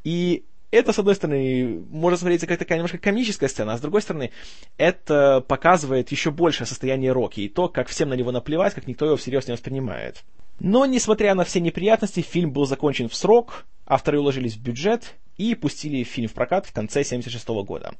И 0.03 0.45
это, 0.71 0.93
с 0.93 0.99
одной 0.99 1.15
стороны, 1.15 1.83
может 1.89 2.19
смотреться 2.19 2.47
как 2.47 2.59
такая 2.59 2.77
немножко 2.77 2.97
комическая 2.97 3.49
сцена, 3.49 3.73
а 3.73 3.77
с 3.77 3.81
другой 3.81 4.01
стороны, 4.01 4.31
это 4.77 5.41
показывает 5.41 6.11
еще 6.11 6.31
большее 6.31 6.67
состояние 6.67 7.11
Рокки 7.11 7.41
и 7.41 7.49
то, 7.49 7.69
как 7.69 7.87
всем 7.87 8.09
на 8.09 8.13
него 8.13 8.31
наплевать, 8.31 8.73
как 8.73 8.87
никто 8.87 9.05
его 9.05 9.15
всерьез 9.17 9.47
не 9.47 9.53
воспринимает. 9.53 10.23
Но, 10.59 10.85
несмотря 10.85 11.35
на 11.35 11.43
все 11.43 11.59
неприятности, 11.61 12.21
фильм 12.21 12.51
был 12.51 12.65
закончен 12.65 13.07
в 13.09 13.15
срок, 13.15 13.65
авторы 13.85 14.19
уложились 14.19 14.55
в 14.55 14.61
бюджет 14.61 15.15
и 15.37 15.55
пустили 15.55 16.03
фильм 16.03 16.27
в 16.27 16.33
прокат 16.33 16.65
в 16.65 16.73
конце 16.73 16.99
1976 16.99 17.47
года. 17.65 17.93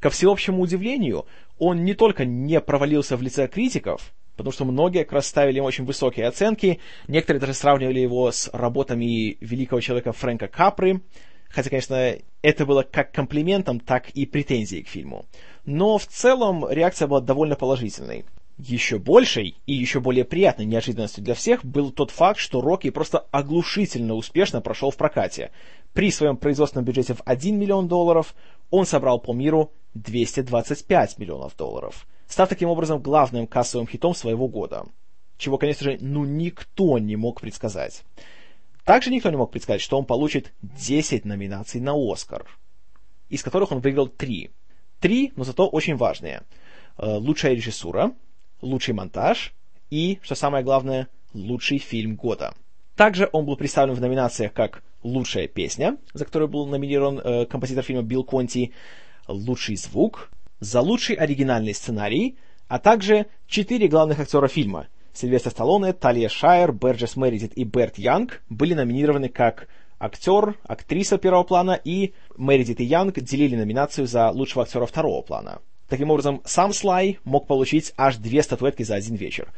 Ко 0.00 0.08
всеобщему 0.08 0.62
удивлению, 0.62 1.26
он 1.58 1.84
не 1.84 1.92
только 1.92 2.24
не 2.24 2.58
провалился 2.60 3.18
в 3.18 3.22
лице 3.22 3.46
критиков, 3.48 4.14
потому 4.34 4.52
что 4.52 4.64
многие 4.64 5.04
как 5.04 5.12
раз 5.12 5.26
ставили 5.26 5.58
ему 5.58 5.66
очень 5.66 5.84
высокие 5.84 6.26
оценки, 6.26 6.80
некоторые 7.06 7.40
даже 7.40 7.52
сравнивали 7.52 8.00
его 8.00 8.32
с 8.32 8.48
работами 8.54 9.36
великого 9.42 9.82
человека 9.82 10.12
Фрэнка 10.12 10.48
Капры, 10.48 11.02
хотя, 11.50 11.68
конечно, 11.68 12.16
это 12.42 12.66
было 12.66 12.82
как 12.82 13.12
комплиментом, 13.12 13.80
так 13.80 14.10
и 14.10 14.24
претензией 14.24 14.82
к 14.82 14.88
фильму. 14.88 15.26
Но 15.64 15.98
в 15.98 16.06
целом 16.06 16.66
реакция 16.70 17.08
была 17.08 17.20
довольно 17.20 17.56
положительной. 17.56 18.24
Еще 18.56 18.98
большей 18.98 19.56
и 19.66 19.72
еще 19.72 20.00
более 20.00 20.24
приятной 20.24 20.66
неожиданностью 20.66 21.24
для 21.24 21.34
всех 21.34 21.64
был 21.64 21.90
тот 21.90 22.10
факт, 22.10 22.38
что 22.38 22.60
Рокки 22.60 22.90
просто 22.90 23.26
оглушительно 23.30 24.14
успешно 24.14 24.60
прошел 24.60 24.90
в 24.90 24.96
прокате. 24.96 25.50
При 25.94 26.10
своем 26.10 26.36
производственном 26.36 26.84
бюджете 26.84 27.14
в 27.14 27.22
1 27.24 27.58
миллион 27.58 27.88
долларов 27.88 28.34
он 28.70 28.84
собрал 28.84 29.18
по 29.18 29.32
миру 29.32 29.72
225 29.94 31.18
миллионов 31.18 31.56
долларов, 31.56 32.06
став 32.28 32.48
таким 32.48 32.68
образом 32.68 33.00
главным 33.00 33.46
кассовым 33.46 33.88
хитом 33.88 34.14
своего 34.14 34.46
года. 34.46 34.84
Чего, 35.38 35.56
конечно 35.56 35.84
же, 35.84 35.98
ну 36.02 36.26
никто 36.26 36.98
не 36.98 37.16
мог 37.16 37.40
предсказать. 37.40 38.04
Также 38.84 39.10
никто 39.10 39.30
не 39.30 39.36
мог 39.36 39.50
предсказать, 39.50 39.80
что 39.80 39.98
он 39.98 40.04
получит 40.04 40.52
10 40.62 41.24
номинаций 41.24 41.80
на 41.80 41.92
Оскар, 41.94 42.46
из 43.28 43.42
которых 43.42 43.72
он 43.72 43.80
выиграл 43.80 44.08
3. 44.08 44.50
Три, 45.00 45.32
но 45.36 45.44
зато 45.44 45.66
очень 45.68 45.96
важные. 45.96 46.42
Э, 46.98 47.16
лучшая 47.16 47.54
режиссура, 47.54 48.12
лучший 48.60 48.94
монтаж 48.94 49.54
и, 49.90 50.18
что 50.22 50.34
самое 50.34 50.64
главное, 50.64 51.08
лучший 51.32 51.78
фильм 51.78 52.16
года. 52.16 52.54
Также 52.96 53.28
он 53.32 53.46
был 53.46 53.56
представлен 53.56 53.94
в 53.94 54.00
номинациях 54.00 54.52
как 54.52 54.82
«Лучшая 55.02 55.48
песня», 55.48 55.96
за 56.12 56.26
которую 56.26 56.48
был 56.48 56.66
номинирован 56.66 57.18
э, 57.18 57.46
композитор 57.46 57.82
фильма 57.82 58.02
Билл 58.02 58.24
Конти, 58.24 58.72
«Лучший 59.26 59.76
звук», 59.76 60.30
за 60.58 60.82
лучший 60.82 61.16
оригинальный 61.16 61.72
сценарий, 61.72 62.36
а 62.68 62.78
также 62.78 63.26
четыре 63.46 63.88
главных 63.88 64.20
актера 64.20 64.46
фильма 64.46 64.88
Сильвестр 65.12 65.50
Сталлоне, 65.50 65.92
Талия 65.92 66.28
Шайер, 66.28 66.72
Берджес 66.72 67.16
Мэридит 67.16 67.52
и 67.56 67.64
Берт 67.64 67.98
Янг 67.98 68.42
были 68.48 68.74
номинированы 68.74 69.28
как 69.28 69.68
актер, 69.98 70.56
актриса 70.64 71.18
первого 71.18 71.42
плана, 71.42 71.78
и 71.82 72.14
Мэридит 72.36 72.80
и 72.80 72.84
Янг 72.84 73.20
делили 73.20 73.56
номинацию 73.56 74.06
за 74.06 74.30
лучшего 74.30 74.64
актера 74.64 74.86
второго 74.86 75.22
плана. 75.22 75.60
Таким 75.88 76.10
образом, 76.10 76.40
сам 76.44 76.72
Слай 76.72 77.18
мог 77.24 77.46
получить 77.46 77.92
аж 77.96 78.16
две 78.16 78.42
статуэтки 78.42 78.84
за 78.84 78.94
один 78.94 79.16
вечер. 79.16 79.52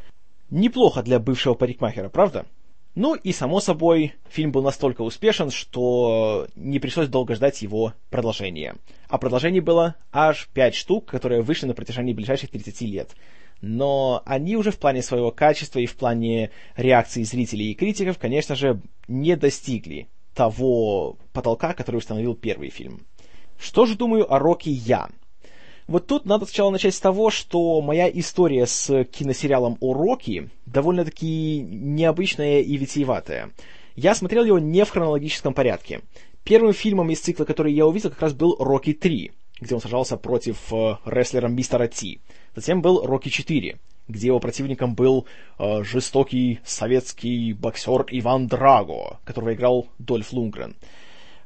Неплохо 0.51 1.03
для 1.03 1.19
бывшего 1.19 1.55
парикмахера, 1.55 2.09
правда? 2.09 2.47
Ну 2.95 3.15
и, 3.15 3.33
само 3.33 3.61
собой, 3.61 4.15
фильм 4.29 4.53
был 4.53 4.63
настолько 4.63 5.01
успешен, 5.01 5.51
что 5.51 6.47
не 6.57 6.79
пришлось 6.79 7.09
долго 7.09 7.35
ждать 7.35 7.63
его 7.63 7.95
продолжения. 8.11 8.77
А 9.09 9.17
продолжений 9.17 9.61
было 9.61 9.97
аж 10.13 10.49
пять 10.53 10.75
штук, 10.75 11.07
которые 11.07 11.41
вышли 11.41 11.67
на 11.67 11.75
протяжении 11.75 12.13
ближайших 12.13 12.51
30 12.51 12.81
лет. 12.83 13.11
Но 13.63 14.23
они 14.27 14.57
уже 14.57 14.73
в 14.73 14.79
плане 14.79 15.03
своего 15.03 15.31
качества 15.31 15.79
и 15.79 15.87
в 15.87 15.95
плане 15.95 16.51
реакции 16.77 17.23
зрителей 17.23 17.71
и 17.71 17.75
критиков, 17.75 18.19
конечно 18.19 18.57
же, 18.57 18.81
не 19.07 19.37
достигли 19.37 20.09
того 20.35 21.17
потолка, 21.33 21.73
который 21.73 21.97
установил 21.97 22.35
первый 22.35 22.71
фильм. 22.71 23.07
Что 23.59 23.87
же 23.87 23.97
думаю 23.97 24.31
о 24.33 24.41
Рокки 24.41 24.69
я? 24.69 25.09
Вот 25.87 26.09
тут 26.09 26.27
надо 26.27 26.47
сначала 26.47 26.71
начать 26.71 26.95
с 26.95 27.01
того, 27.01 27.31
что 27.31 27.81
моя 27.81 28.09
история 28.09 28.67
с 28.67 29.05
киносериалом 29.05 29.77
«Уроки» 29.81 30.51
довольно-таки 30.67 31.61
необычная 31.61 32.61
и 32.61 32.77
витиеватая. 32.77 33.51
Я 33.95 34.15
смотрел 34.15 34.45
его 34.45 34.59
не 34.59 34.85
в 34.85 34.91
хронологическом 34.91 35.55
порядке. 35.55 36.01
Первым 36.45 36.73
фильмом 36.73 37.11
из 37.11 37.21
цикла, 37.21 37.45
который 37.45 37.73
я 37.73 37.87
увидел, 37.87 38.11
как 38.11 38.23
раз 38.23 38.33
был 38.33 38.57
«Рокки 38.59 38.91
3», 38.91 39.31
где 39.61 39.75
он 39.75 39.81
сражался 39.81 40.17
против 40.17 40.73
э, 40.73 40.97
рестлера 41.05 41.49
Мистера 41.49 41.87
Ти. 41.87 42.21
Затем 42.55 42.83
был 42.83 43.05
«Рокки 43.05 43.29
4», 43.29 43.79
где 44.09 44.27
его 44.27 44.41
противником 44.41 44.95
был 44.95 45.27
э, 45.59 45.85
жестокий 45.85 46.61
советский 46.65 47.53
боксер 47.53 48.05
Иван 48.11 48.47
Драго, 48.47 49.19
которого 49.25 49.55
играл 49.55 49.89
Дольф 49.99 50.33
Лунгрен. 50.33 50.77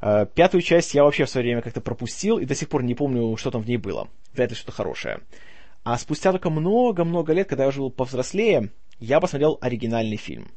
Э, 0.00 0.26
пятую 0.26 0.62
часть 0.62 0.94
я 0.94 1.04
вообще 1.04 1.24
в 1.24 1.30
свое 1.30 1.44
время 1.44 1.62
как-то 1.62 1.80
пропустил 1.80 2.38
и 2.38 2.44
до 2.44 2.54
сих 2.54 2.68
пор 2.68 2.82
не 2.82 2.94
помню, 2.94 3.36
что 3.36 3.50
там 3.50 3.62
в 3.62 3.68
ней 3.68 3.76
было. 3.76 4.08
Вряд 4.32 4.50
ли 4.50 4.56
что-то 4.56 4.72
хорошее. 4.72 5.20
А 5.84 5.96
спустя 5.98 6.32
только 6.32 6.50
много-много 6.50 7.32
лет, 7.32 7.48
когда 7.48 7.64
я 7.64 7.68
уже 7.68 7.80
был 7.80 7.90
повзрослее, 7.90 8.70
я 8.98 9.20
посмотрел 9.20 9.58
оригинальный 9.60 10.16
фильм. 10.16 10.50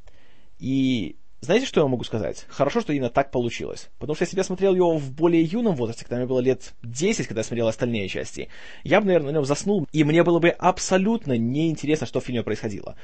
И 0.58 1.18
знаете, 1.41 1.65
что 1.65 1.81
я 1.81 1.88
могу 1.88 2.03
сказать? 2.03 2.46
Хорошо, 2.50 2.81
что 2.81 2.91
именно 2.91 3.10
так 3.10 3.31
получилось. 3.31 3.89
Потому 3.98 4.15
что 4.15 4.24
если 4.24 4.36
бы 4.36 4.41
я 4.41 4.43
смотрел 4.43 4.75
его 4.75 4.98
в 4.98 5.12
более 5.12 5.41
юном 5.41 5.75
возрасте, 5.75 6.03
когда 6.03 6.17
мне 6.17 6.25
было 6.25 6.39
лет 6.39 6.74
10, 6.84 7.27
когда 7.27 7.39
я 7.39 7.46
смотрел 7.46 7.67
остальные 7.67 8.10
части, 8.10 8.50
я 8.84 9.00
бы, 9.00 9.08
наверное, 9.08 9.31
на 9.31 9.36
нем 9.36 9.46
заснул, 9.46 9.88
и 9.93 10.03
мне 10.03 10.24
было 10.24 10.39
бы 10.39 10.50
абсолютно 10.50 11.38
неинтересно, 11.38 12.08
что 12.08 12.19
в 12.19 12.25
фильме 12.25 12.43
происходило. 12.43 12.96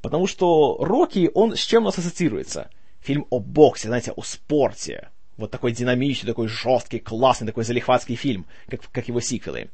Потому 0.00 0.26
что 0.26 0.78
Рокки, 0.80 1.30
он 1.34 1.56
с 1.56 1.60
чем 1.60 1.82
у 1.82 1.86
нас 1.86 1.98
ассоциируется? 1.98 2.70
Фильм 3.00 3.26
о 3.28 3.38
боксе, 3.38 3.88
знаете, 3.88 4.12
о 4.12 4.22
спорте, 4.22 5.10
вот 5.36 5.50
такой 5.50 5.72
динамичный, 5.72 6.28
такой 6.28 6.48
жесткий, 6.48 7.00
классный, 7.00 7.46
такой 7.46 7.64
залихватский 7.64 8.14
фильм, 8.14 8.46
как, 8.68 8.80
как 8.90 9.08
его 9.08 9.20
сиквелы. 9.20 9.68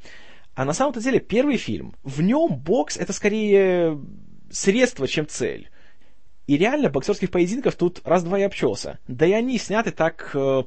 А 0.54 0.64
на 0.64 0.72
самом-то 0.72 1.00
деле 1.00 1.20
первый 1.20 1.58
фильм, 1.58 1.94
в 2.02 2.22
нем 2.22 2.56
бокс 2.56 2.96
это 2.96 3.12
скорее 3.12 4.00
средство, 4.50 5.06
чем 5.06 5.28
цель. 5.28 5.70
И 6.46 6.56
реально 6.56 6.90
боксерских 6.90 7.30
поединков 7.30 7.76
тут 7.76 8.00
раз-два 8.04 8.38
и 8.38 8.42
обчелся. 8.42 8.98
Да 9.06 9.26
и 9.26 9.32
они 9.32 9.58
сняты 9.58 9.92
так 9.92 10.30
э, 10.34 10.64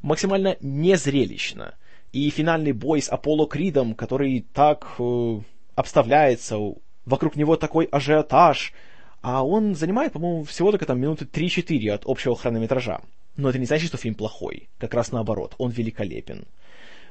максимально 0.00 0.56
незрелищно. 0.60 1.74
И 2.12 2.30
финальный 2.30 2.72
бой 2.72 3.02
с 3.02 3.10
Аполло 3.10 3.46
Кридом, 3.46 3.94
который 3.94 4.46
так 4.54 4.94
э, 4.98 5.40
обставляется, 5.74 6.56
вокруг 7.04 7.36
него 7.36 7.56
такой 7.56 7.84
ажиотаж, 7.86 8.72
а 9.20 9.44
он 9.44 9.74
занимает, 9.74 10.12
по-моему, 10.12 10.44
всего 10.44 10.70
только 10.70 10.86
там 10.86 11.00
минуты 11.00 11.24
3-4 11.24 11.90
от 11.90 12.02
общего 12.06 12.36
хронометража. 12.36 13.00
Но 13.36 13.50
это 13.50 13.58
не 13.58 13.66
значит, 13.66 13.88
что 13.88 13.98
фильм 13.98 14.14
плохой. 14.14 14.68
Как 14.78 14.94
раз 14.94 15.12
наоборот, 15.12 15.54
он 15.58 15.70
великолепен. 15.70 16.46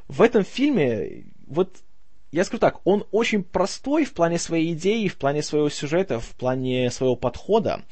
В 0.07 0.22
этом 0.22 0.43
фильме, 0.43 1.25
вот 1.48 1.77
я 2.32 2.44
скажу 2.44 2.60
так, 2.60 2.82
он 2.86 3.05
очень 3.12 3.44
простой 3.44 4.05
в 4.05 4.13
плане 4.13 4.38
своей 4.38 4.74
идеи, 4.74 5.08
в 5.08 5.17
плане 5.17 5.41
своего 5.41 5.70
сюжета, 5.70 6.20
в 6.20 6.29
плане 6.36 6.92
своего 6.92 7.16
подхода, 7.16 7.83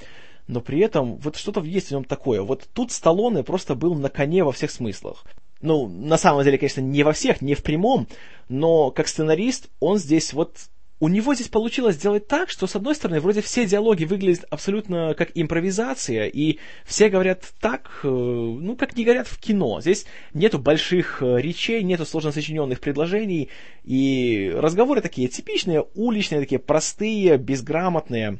но 0.47 0.61
при 0.61 0.79
этом 0.79 1.17
вот 1.17 1.35
что-то 1.35 1.61
есть 1.61 1.87
в 1.87 1.91
нем 1.91 2.03
такое. 2.03 2.41
Вот 2.41 2.67
тут 2.73 2.91
Сталлоне 2.91 3.43
просто 3.43 3.75
был 3.75 3.95
на 3.95 4.09
коне 4.09 4.43
во 4.43 4.51
всех 4.51 4.71
смыслах. 4.71 5.23
Ну, 5.61 5.87
на 5.87 6.17
самом 6.17 6.43
деле, 6.43 6.57
конечно, 6.57 6.81
не 6.81 7.03
во 7.03 7.13
всех, 7.13 7.41
не 7.41 7.55
в 7.55 7.63
прямом, 7.63 8.07
но 8.49 8.91
как 8.91 9.07
сценарист 9.07 9.69
он 9.79 9.97
здесь 9.97 10.33
вот 10.33 10.57
у 11.03 11.09
него 11.09 11.35
здесь 11.35 11.49
получилось 11.49 11.95
сделать 11.95 12.29
так, 12.29 12.49
что, 12.49 12.65
с 12.65 12.77
одной 12.77 12.95
стороны, 12.95 13.19
вроде 13.19 13.41
все 13.41 13.65
диалоги 13.65 14.05
выглядят 14.05 14.45
абсолютно 14.49 15.13
как 15.15 15.31
импровизация, 15.35 16.27
и 16.27 16.59
все 16.85 17.09
говорят 17.09 17.43
так, 17.59 17.99
э, 18.03 18.07
ну, 18.07 18.77
как 18.77 18.95
не 18.95 19.03
говорят 19.03 19.27
в 19.27 19.37
кино. 19.37 19.81
Здесь 19.81 20.05
нету 20.33 20.59
больших 20.59 21.21
э, 21.21 21.41
речей, 21.41 21.83
нету 21.83 22.05
сложно 22.05 22.31
сочиненных 22.31 22.79
предложений, 22.79 23.49
и 23.83 24.49
разговоры 24.55 25.01
такие 25.01 25.27
типичные, 25.27 25.85
уличные, 25.93 26.39
такие 26.39 26.59
простые, 26.59 27.37
безграмотные. 27.37 28.39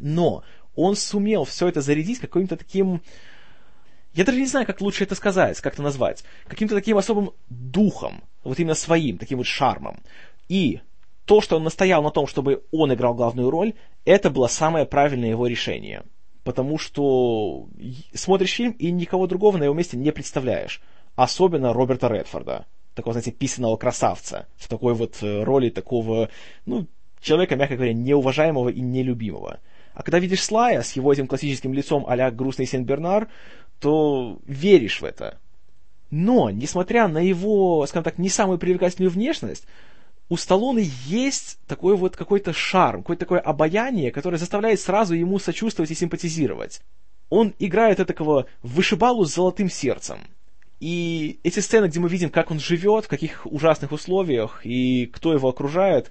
Но 0.00 0.42
он 0.74 0.96
сумел 0.96 1.44
все 1.44 1.68
это 1.68 1.80
зарядить 1.80 2.18
каким-то 2.18 2.56
таким... 2.56 3.02
Я 4.14 4.24
даже 4.24 4.40
не 4.40 4.46
знаю, 4.46 4.66
как 4.66 4.80
лучше 4.80 5.04
это 5.04 5.14
сказать, 5.14 5.60
как 5.60 5.74
это 5.74 5.82
назвать. 5.82 6.24
Каким-то 6.48 6.74
таким 6.74 6.98
особым 6.98 7.30
духом, 7.48 8.24
вот 8.42 8.58
именно 8.58 8.74
своим, 8.74 9.16
таким 9.16 9.38
вот 9.38 9.46
шармом. 9.46 10.00
И 10.48 10.80
то, 11.28 11.42
что 11.42 11.56
он 11.56 11.64
настоял 11.64 12.02
на 12.02 12.10
том, 12.10 12.26
чтобы 12.26 12.64
он 12.72 12.92
играл 12.92 13.14
главную 13.14 13.50
роль, 13.50 13.74
это 14.06 14.30
было 14.30 14.46
самое 14.46 14.86
правильное 14.86 15.28
его 15.28 15.46
решение. 15.46 16.04
Потому 16.42 16.78
что 16.78 17.68
смотришь 18.14 18.54
фильм 18.54 18.72
и 18.72 18.90
никого 18.90 19.26
другого 19.26 19.58
на 19.58 19.64
его 19.64 19.74
месте 19.74 19.98
не 19.98 20.10
представляешь. 20.10 20.80
Особенно 21.16 21.74
Роберта 21.74 22.08
Редфорда. 22.08 22.64
Такого, 22.94 23.12
знаете, 23.12 23.30
писанного 23.30 23.76
красавца. 23.76 24.46
В 24.56 24.68
такой 24.68 24.94
вот 24.94 25.18
э, 25.20 25.44
роли 25.44 25.68
такого, 25.68 26.30
ну, 26.64 26.86
человека, 27.20 27.56
мягко 27.56 27.76
говоря, 27.76 27.92
неуважаемого 27.92 28.70
и 28.70 28.80
нелюбимого. 28.80 29.60
А 29.92 30.02
когда 30.02 30.18
видишь 30.18 30.42
Слая 30.42 30.80
с 30.80 30.92
его 30.92 31.12
этим 31.12 31.26
классическим 31.26 31.74
лицом 31.74 32.06
а-ля 32.08 32.30
грустный 32.30 32.64
Сен-Бернар, 32.64 33.28
то 33.80 34.38
веришь 34.46 35.02
в 35.02 35.04
это. 35.04 35.38
Но, 36.10 36.48
несмотря 36.48 37.06
на 37.06 37.18
его, 37.18 37.84
скажем 37.86 38.04
так, 38.04 38.16
не 38.16 38.30
самую 38.30 38.58
привлекательную 38.58 39.10
внешность, 39.10 39.66
у 40.28 40.36
Сталлоне 40.36 40.90
есть 41.06 41.58
такой 41.66 41.96
вот 41.96 42.16
какой-то 42.16 42.52
шарм, 42.52 43.02
какое-то 43.02 43.20
такое 43.20 43.40
обаяние, 43.40 44.10
которое 44.10 44.36
заставляет 44.36 44.80
сразу 44.80 45.14
ему 45.14 45.38
сочувствовать 45.38 45.90
и 45.90 45.94
симпатизировать. 45.94 46.82
Он 47.30 47.54
играет 47.58 48.06
такого 48.06 48.46
вышибалу 48.62 49.24
с 49.24 49.34
золотым 49.34 49.70
сердцем. 49.70 50.18
И 50.80 51.40
эти 51.42 51.60
сцены, 51.60 51.86
где 51.86 51.98
мы 51.98 52.08
видим, 52.08 52.30
как 52.30 52.50
он 52.50 52.60
живет, 52.60 53.06
в 53.06 53.08
каких 53.08 53.46
ужасных 53.46 53.92
условиях, 53.92 54.60
и 54.64 55.06
кто 55.06 55.32
его 55.32 55.48
окружает, 55.48 56.10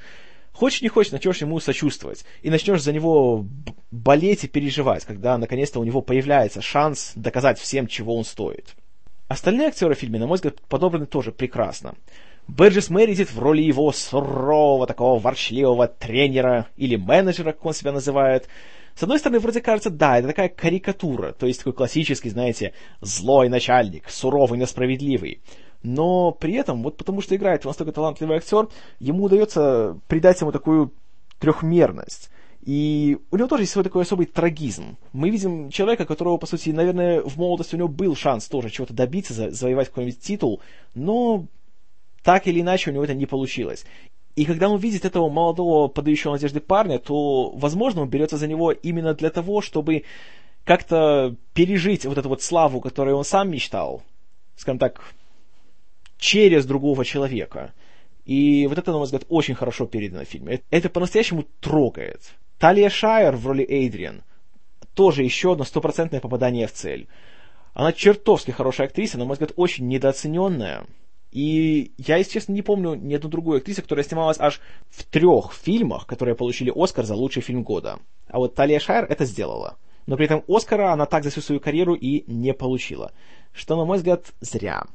хочешь 0.52 0.82
не 0.82 0.90
хочешь, 0.90 1.12
начнешь 1.12 1.38
ему 1.38 1.60
сочувствовать. 1.60 2.26
И 2.42 2.50
начнешь 2.50 2.82
за 2.82 2.92
него 2.92 3.46
болеть 3.92 4.44
и 4.44 4.48
переживать, 4.48 5.06
когда 5.06 5.38
наконец-то 5.38 5.80
у 5.80 5.84
него 5.84 6.02
появляется 6.02 6.62
шанс 6.62 7.14
доказать 7.16 7.60
всем, 7.60 7.88
чего 7.88 8.16
он 8.16 8.26
стоит. 8.26 8.76
Остальные 9.28 9.68
актеры 9.68 9.94
в 9.94 10.00
фильме, 10.00 10.20
на 10.20 10.28
мой 10.28 10.36
взгляд, 10.36 10.60
подобраны 10.68 11.06
тоже 11.06 11.32
прекрасно. 11.32 11.96
Берджес 12.48 12.90
Мэридит 12.90 13.32
в 13.32 13.40
роли 13.40 13.62
его 13.62 13.92
сурового, 13.92 14.88
такого 14.88 15.20
ворчливого 15.20 15.88
тренера 15.88 16.68
или 16.78 16.96
менеджера, 16.96 17.52
как 17.52 17.66
он 17.66 17.74
себя 17.74 17.92
называет. 17.92 18.48
С 18.96 19.04
одной 19.04 19.20
стороны, 19.20 19.40
вроде 19.40 19.62
кажется, 19.62 19.90
да, 19.90 20.18
это 20.18 20.30
такая 20.30 20.50
карикатура, 20.50 21.34
то 21.34 21.46
есть 21.46 21.60
такой 21.60 21.74
классический, 21.74 22.30
знаете, 22.30 22.74
злой 23.02 23.48
начальник, 23.50 24.10
суровый, 24.10 24.58
несправедливый. 24.58 25.42
Но 25.84 26.32
при 26.32 26.54
этом, 26.54 26.82
вот 26.82 26.98
потому 26.98 27.22
что 27.22 27.36
играет 27.36 27.66
настолько 27.66 27.92
талантливый 27.92 28.38
актер, 28.38 28.70
ему 29.00 29.26
удается 29.26 30.00
придать 30.08 30.42
ему 30.42 30.52
такую 30.52 30.94
трехмерность. 31.40 32.32
И 32.64 33.20
у 33.32 33.38
него 33.38 33.48
тоже 33.48 33.64
есть 33.64 33.74
свой 33.74 33.84
такой 33.84 34.02
особый 34.02 34.26
трагизм. 34.26 34.98
Мы 35.14 35.30
видим 35.30 35.70
человека, 35.70 36.06
которого, 36.06 36.38
по 36.38 36.48
сути, 36.48 36.72
наверное, 36.72 37.22
в 37.22 37.38
молодости 37.38 37.76
у 37.76 37.78
него 37.78 37.88
был 37.88 38.16
шанс 38.16 38.48
тоже 38.48 38.70
чего-то 38.70 38.94
добиться, 38.94 39.52
завоевать 39.52 39.90
какой-нибудь 39.90 40.20
титул, 40.20 40.62
но 40.94 41.46
так 42.28 42.46
или 42.46 42.60
иначе 42.60 42.90
у 42.90 42.94
него 42.94 43.06
это 43.06 43.14
не 43.14 43.26
получилось. 43.26 43.86
И 44.36 44.44
когда 44.44 44.68
он 44.68 44.82
видит 44.82 45.06
этого 45.06 45.30
молодого, 45.30 45.88
подающего 45.88 46.34
надежды 46.34 46.60
парня, 46.60 47.00
то, 47.00 47.52
возможно, 47.52 48.02
он 48.02 48.10
берется 48.10 48.36
за 48.36 48.48
него 48.48 48.74
именно 48.74 49.14
для 49.14 49.30
того, 49.30 49.62
чтобы 49.62 50.04
как-то 50.66 51.38
пережить 51.54 52.06
вот 52.06 52.18
эту 52.18 52.28
вот 52.28 52.42
славу, 52.42 52.82
которую 52.82 53.16
он 53.16 53.24
сам 53.24 53.50
мечтал, 53.50 54.04
скажем 54.58 54.78
так, 54.78 55.14
через 56.18 56.66
другого 56.66 57.06
человека. 57.06 57.72
И 58.26 58.68
вот 58.68 58.78
это, 58.78 58.92
на 58.92 58.98
мой 58.98 59.06
взгляд, 59.06 59.24
очень 59.30 59.56
хорошо 59.56 59.86
передано 59.86 60.26
в 60.26 60.28
фильме. 60.28 60.60
Это 60.70 60.90
по-настоящему 60.90 61.46
трогает. 61.62 62.34
Талия 62.60 62.90
Шайер 62.90 63.38
в 63.38 63.48
роли 63.48 63.66
Эйдриан 63.66 64.22
тоже 64.96 65.24
еще 65.24 65.54
одно 65.54 65.64
стопроцентное 65.64 66.20
попадание 66.20 66.68
в 66.68 66.74
цель. 66.74 67.08
Она 67.74 67.94
чертовски 67.94 68.52
хорошая 68.52 68.88
актриса, 68.88 69.18
на 69.18 69.24
мой 69.24 69.36
взгляд, 69.36 69.54
очень 69.56 69.88
недооцененная. 69.88 70.86
И 71.32 71.92
я, 71.98 72.18
если 72.18 72.34
честно, 72.34 72.54
не 72.54 72.62
помню 72.62 72.96
ни 72.96 73.14
одну 73.14 73.30
другую 73.30 73.58
актрису, 73.58 73.82
которая 73.82 74.06
снималась 74.06 74.40
аж 74.40 74.62
в 74.90 75.04
трех 75.04 75.54
фильмах, 75.54 76.06
которые 76.06 76.36
получили 76.36 76.72
Оскар 76.74 77.06
за 77.06 77.16
лучший 77.16 77.42
фильм 77.42 77.64
года. 77.64 78.00
А 78.28 78.38
вот 78.38 78.56
Талия 78.56 78.80
Шайер 78.80 79.06
это 79.06 79.26
сделала. 79.26 79.78
Но 80.06 80.16
при 80.16 80.26
этом 80.26 80.44
Оскара 80.48 80.94
она 80.94 81.06
так 81.06 81.24
за 81.24 81.30
всю 81.30 81.42
свою 81.42 81.60
карьеру 81.60 81.94
и 81.94 82.24
не 82.32 82.54
получила. 82.54 83.12
Что, 83.52 83.76
на 83.76 83.86
мой 83.86 83.98
взгляд, 83.98 84.34
зря. 84.40 84.86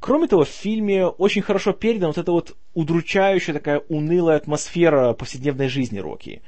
Кроме 0.00 0.26
того, 0.26 0.44
в 0.44 0.48
фильме 0.48 1.06
очень 1.06 1.42
хорошо 1.42 1.72
передана 1.72 2.08
вот 2.08 2.18
эта 2.18 2.32
вот 2.32 2.56
удручающая 2.74 3.54
такая 3.54 3.80
унылая 3.88 4.38
атмосфера 4.38 5.12
повседневной 5.12 5.68
жизни 5.68 5.98
Рокки. 5.98 6.42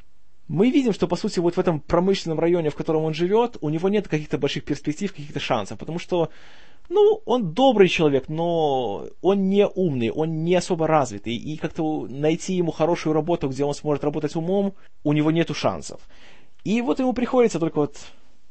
Мы 0.49 0.71
видим, 0.71 0.93
что, 0.93 1.09
по 1.09 1.17
сути, 1.17 1.41
вот 1.41 1.57
в 1.57 1.61
этом 1.61 1.81
промышленном 1.81 2.39
районе, 2.39 2.71
в 2.71 2.75
котором 2.75 3.05
он 3.05 3.15
живет, 3.15 3.57
у 3.61 3.71
него 3.71 3.89
нет 3.89 4.09
каких-то 4.09 4.37
больших 4.37 4.65
перспектив, 4.65 5.11
каких-то 5.11 5.41
шансов, 5.41 5.79
потому 5.79 5.99
что, 5.99 6.29
ну, 6.91 7.23
он 7.25 7.55
добрый 7.55 7.89
человек, 7.89 8.29
но 8.29 9.07
он 9.23 9.49
не 9.49 9.67
умный, 9.67 10.11
он 10.11 10.45
не 10.45 10.55
особо 10.55 10.87
развитый, 10.87 11.35
и 11.35 11.57
как-то 11.57 12.07
найти 12.09 12.55
ему 12.55 12.73
хорошую 12.73 13.15
работу, 13.15 13.49
где 13.49 13.65
он 13.65 13.75
сможет 13.75 14.05
работать 14.05 14.37
умом, 14.37 14.75
у 15.03 15.15
него 15.15 15.31
нету 15.31 15.55
шансов. 15.55 16.01
И 16.63 16.83
вот 16.83 16.99
ему 16.99 17.15
приходится 17.15 17.59
только 17.59 17.79
вот, 17.79 17.97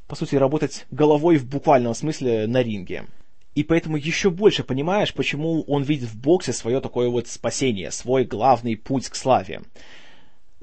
по 0.07 0.15
сути, 0.15 0.35
работать 0.35 0.87
головой 0.89 1.37
в 1.37 1.47
буквальном 1.47 1.93
смысле 1.93 2.47
на 2.47 2.63
ринге. 2.63 3.05
И 3.53 3.63
поэтому 3.63 3.97
еще 3.97 4.31
больше 4.31 4.63
понимаешь, 4.63 5.13
почему 5.13 5.61
он 5.67 5.83
видит 5.83 6.09
в 6.09 6.19
боксе 6.19 6.53
свое 6.53 6.81
такое 6.81 7.09
вот 7.09 7.27
спасение, 7.27 7.91
свой 7.91 8.23
главный 8.23 8.75
путь 8.75 9.09
к 9.09 9.15
славе. 9.15 9.61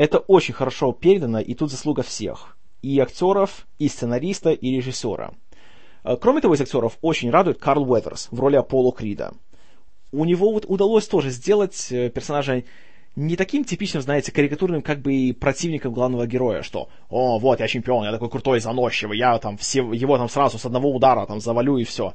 Это 0.01 0.17
очень 0.17 0.55
хорошо 0.55 0.93
передано, 0.93 1.41
и 1.41 1.53
тут 1.53 1.71
заслуга 1.71 2.03
всех. 2.03 2.57
И 2.81 2.99
актеров, 2.99 3.67
и 3.79 3.87
сценариста, 3.87 4.51
и 4.51 4.75
режиссера. 4.75 5.35
Э, 6.05 6.17
кроме 6.17 6.41
того, 6.41 6.55
из 6.55 6.61
актеров 6.63 6.97
очень 7.03 7.29
радует 7.29 7.59
Карл 7.59 7.83
Уэтерс 7.83 8.29
в 8.31 8.41
роли 8.41 8.57
Аполло 8.57 8.93
Крида. 8.93 9.35
У 10.11 10.25
него 10.25 10.53
вот 10.53 10.65
удалось 10.67 11.07
тоже 11.07 11.29
сделать 11.29 11.93
э, 11.93 12.09
персонажа 12.09 12.65
не 13.15 13.37
таким 13.37 13.63
типичным, 13.63 14.01
знаете, 14.03 14.33
карикатурным 14.33 14.81
как 14.81 15.03
бы 15.03 15.13
и 15.13 15.33
противником 15.35 15.93
главного 15.93 16.27
героя, 16.27 16.63
что 16.63 16.89
«О, 17.11 17.39
вот, 17.39 17.61
я 17.61 17.69
чемпион, 17.69 18.07
я 18.07 18.11
такой 18.11 18.31
крутой, 18.31 18.61
заносчивый, 18.61 19.19
я 19.19 19.39
там 19.39 19.59
все, 19.59 19.83
его 19.93 20.17
там 20.17 20.31
сразу 20.31 20.57
с 20.57 20.65
одного 20.65 20.91
удара 20.97 21.27
там 21.27 21.41
завалю 21.41 21.77
и 21.77 21.85
все» 21.85 22.15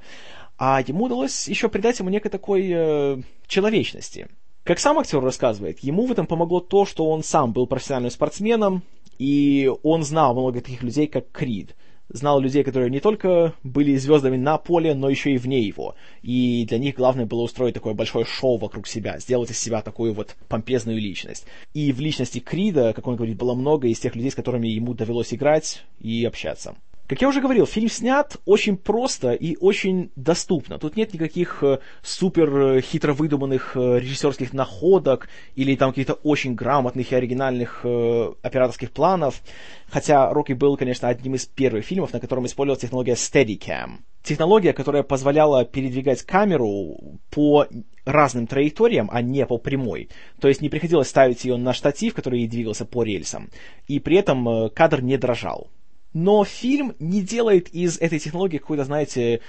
а 0.58 0.82
ему 0.86 1.06
удалось 1.06 1.48
еще 1.48 1.68
придать 1.70 2.00
ему 2.00 2.10
некой 2.10 2.32
такой 2.32 2.70
э, 2.72 3.18
человечности. 3.48 4.28
Как 4.66 4.80
сам 4.80 4.98
актер 4.98 5.22
рассказывает, 5.22 5.78
ему 5.82 6.08
в 6.08 6.12
этом 6.12 6.26
помогло 6.26 6.60
то, 6.60 6.88
что 6.88 7.08
он 7.12 7.22
сам 7.24 7.54
был 7.54 7.68
профессиональным 7.68 8.10
спортсменом, 8.10 8.82
и 9.20 9.72
он 9.84 10.02
знал 10.04 10.34
много 10.34 10.60
таких 10.60 10.82
людей, 10.82 11.06
как 11.06 11.32
Крид. 11.32 11.76
Знал 12.10 12.40
людей, 12.40 12.64
которые 12.64 12.90
не 12.90 13.00
только 13.00 13.54
были 13.62 13.96
звездами 13.96 14.38
на 14.38 14.58
поле, 14.58 14.96
но 14.96 15.08
еще 15.08 15.34
и 15.34 15.38
вне 15.38 15.62
его. 15.62 15.94
И 16.24 16.66
для 16.68 16.80
них 16.80 16.96
главное 16.96 17.28
было 17.28 17.44
устроить 17.44 17.76
такое 17.76 17.94
большое 17.94 18.26
шоу 18.26 18.58
вокруг 18.58 18.88
себя, 18.88 19.20
сделать 19.20 19.52
из 19.52 19.60
себя 19.60 19.84
такую 19.84 20.16
вот 20.16 20.36
помпезную 20.48 21.00
личность. 21.00 21.46
И 21.76 21.92
в 21.92 22.00
личности 22.00 22.40
Крида, 22.40 22.94
как 22.94 23.06
он 23.06 23.18
говорит, 23.18 23.38
было 23.38 23.54
много 23.54 23.88
из 23.88 24.00
тех 24.00 24.16
людей, 24.16 24.32
с 24.32 24.36
которыми 24.36 24.68
ему 24.68 24.96
довелось 24.96 25.32
играть 25.32 25.84
и 26.02 26.26
общаться. 26.26 26.74
Как 27.08 27.22
я 27.22 27.28
уже 27.28 27.40
говорил, 27.40 27.68
фильм 27.68 27.88
снят 27.88 28.36
очень 28.46 28.78
просто 28.78 29.34
и 29.34 29.56
очень 29.58 30.12
доступно. 30.16 30.80
Тут 30.80 30.96
нет 30.96 31.14
никаких 31.14 31.62
э, 31.62 31.78
супер 32.02 32.58
э, 32.58 32.82
хитро 32.82 33.14
выдуманных 33.14 33.78
э, 33.78 34.00
режиссерских 34.00 34.54
находок 34.54 35.30
или 35.54 35.76
там 35.76 35.92
каких-то 35.92 36.14
очень 36.14 36.56
грамотных 36.56 37.12
и 37.12 37.16
оригинальных 37.16 37.86
операторских 37.86 38.90
планов. 38.90 39.44
Хотя 39.88 40.34
Рокки 40.34 40.54
был, 40.54 40.78
конечно, 40.78 41.08
одним 41.08 41.36
из 41.36 41.46
первых 41.46 41.86
фильмов, 41.86 42.12
на 42.12 42.20
котором 42.20 42.48
использовалась 42.48 42.82
технология 42.82 43.14
Steadicam. 43.14 44.00
Технология, 44.24 44.74
которая 44.74 45.04
позволяла 45.04 45.64
передвигать 45.64 46.24
камеру 46.24 47.20
по 47.30 47.68
разным 48.06 48.48
траекториям, 48.48 49.10
а 49.14 49.22
не 49.22 49.46
по 49.46 49.60
прямой. 49.60 50.10
То 50.42 50.48
есть 50.48 50.62
не 50.62 50.70
приходилось 50.70 51.10
ставить 51.10 51.46
ее 51.46 51.58
на 51.58 51.74
штатив, 51.74 52.16
который 52.16 52.48
двигался 52.48 52.86
по 52.86 53.04
рельсам. 53.04 53.50
И 53.88 54.00
при 54.00 54.18
этом 54.18 54.72
кадр 54.72 55.04
не 55.04 55.18
дрожал. 55.18 55.70
Но 56.16 56.46
фильм 56.46 56.96
не 56.98 57.22
делает 57.22 57.68
из 57.74 57.98
этой 57.98 58.20
технологии 58.20 58.58
какую-то, 58.58 58.86
знаете, 58.86 59.42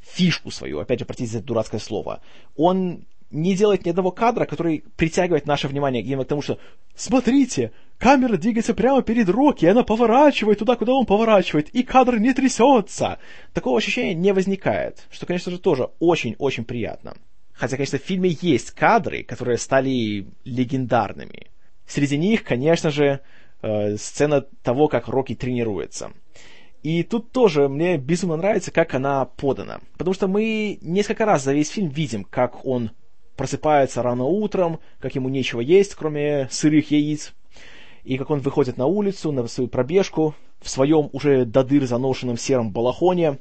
фишку 0.00 0.52
свою, 0.52 0.78
опять 0.78 1.00
же, 1.00 1.04
простите 1.04 1.32
за 1.32 1.42
дурацкое 1.42 1.80
слово. 1.80 2.20
Он 2.54 3.06
не 3.32 3.56
делает 3.56 3.84
ни 3.84 3.90
одного 3.90 4.12
кадра, 4.12 4.44
который 4.44 4.84
притягивает 4.94 5.46
наше 5.46 5.66
внимание 5.66 6.00
именно 6.00 6.24
к 6.24 6.28
тому, 6.28 6.40
что 6.40 6.60
«Смотрите, 6.94 7.72
камера 7.98 8.36
двигается 8.36 8.72
прямо 8.72 9.02
перед 9.02 9.28
Рокки, 9.28 9.66
она 9.66 9.82
поворачивает 9.82 10.60
туда, 10.60 10.76
куда 10.76 10.92
он 10.92 11.06
поворачивает, 11.06 11.70
и 11.70 11.82
кадр 11.82 12.20
не 12.20 12.32
трясется!» 12.32 13.18
Такого 13.52 13.78
ощущения 13.78 14.14
не 14.14 14.32
возникает, 14.32 15.08
что, 15.10 15.26
конечно 15.26 15.50
же, 15.50 15.58
тоже 15.58 15.88
очень-очень 15.98 16.64
приятно. 16.64 17.16
Хотя, 17.52 17.76
конечно, 17.76 17.98
в 17.98 18.02
фильме 18.02 18.36
есть 18.40 18.70
кадры, 18.70 19.24
которые 19.24 19.58
стали 19.58 20.28
легендарными. 20.44 21.48
Среди 21.84 22.16
них, 22.16 22.44
конечно 22.44 22.90
же, 22.92 23.20
э, 23.62 23.96
сцена 23.96 24.42
того, 24.62 24.88
как 24.88 25.08
Рокки 25.08 25.34
тренируется. 25.34 26.12
И 26.82 27.04
тут 27.04 27.30
тоже 27.30 27.68
мне 27.68 27.96
безумно 27.96 28.36
нравится, 28.36 28.72
как 28.72 28.94
она 28.94 29.24
подана. 29.24 29.80
Потому 29.96 30.14
что 30.14 30.26
мы 30.26 30.78
несколько 30.82 31.24
раз 31.24 31.44
за 31.44 31.52
весь 31.52 31.70
фильм 31.70 31.88
видим, 31.88 32.24
как 32.24 32.66
он 32.66 32.90
просыпается 33.36 34.02
рано 34.02 34.24
утром, 34.24 34.80
как 34.98 35.14
ему 35.14 35.28
нечего 35.28 35.60
есть, 35.60 35.94
кроме 35.94 36.48
сырых 36.50 36.90
яиц, 36.90 37.32
и 38.04 38.18
как 38.18 38.30
он 38.30 38.40
выходит 38.40 38.76
на 38.76 38.86
улицу, 38.86 39.30
на 39.32 39.46
свою 39.46 39.68
пробежку, 39.68 40.34
в 40.60 40.68
своем 40.68 41.08
уже 41.12 41.44
до 41.44 41.62
дыр 41.64 41.86
заношенном 41.86 42.36
сером 42.36 42.72
балахоне. 42.72 43.38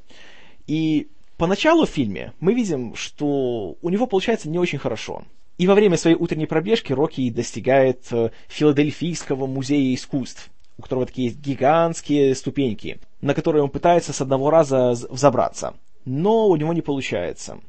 И 0.68 1.10
поначалу 1.38 1.86
в 1.86 1.90
фильме 1.90 2.34
мы 2.40 2.54
видим, 2.54 2.96
что 2.96 3.76
у 3.82 3.90
него 3.90 4.06
получается 4.06 4.50
не 4.50 4.60
очень 4.60 4.80
хорошо. 4.80 5.24
И 5.62 5.68
во 5.68 5.76
время 5.76 5.96
своей 5.96 6.16
утренней 6.16 6.48
пробежки 6.48 6.92
Рокки 6.92 7.30
достигает 7.30 8.12
э, 8.12 8.32
Филадельфийского 8.48 9.46
музея 9.46 9.94
искусств, 9.94 10.50
у 10.80 10.82
которого 10.82 11.06
такие 11.06 11.28
есть 11.28 11.40
гигантские 11.40 12.34
ступеньки, 12.34 13.00
на 13.22 13.36
которые 13.36 13.62
он 13.62 13.70
пытается 13.70 14.12
с 14.12 14.22
одного 14.22 14.50
раза 14.50 14.94
взобраться. 15.08 15.76
Но 16.04 16.48
у 16.48 16.56
него 16.56 16.74
не 16.74 16.82
получается. 16.82 17.60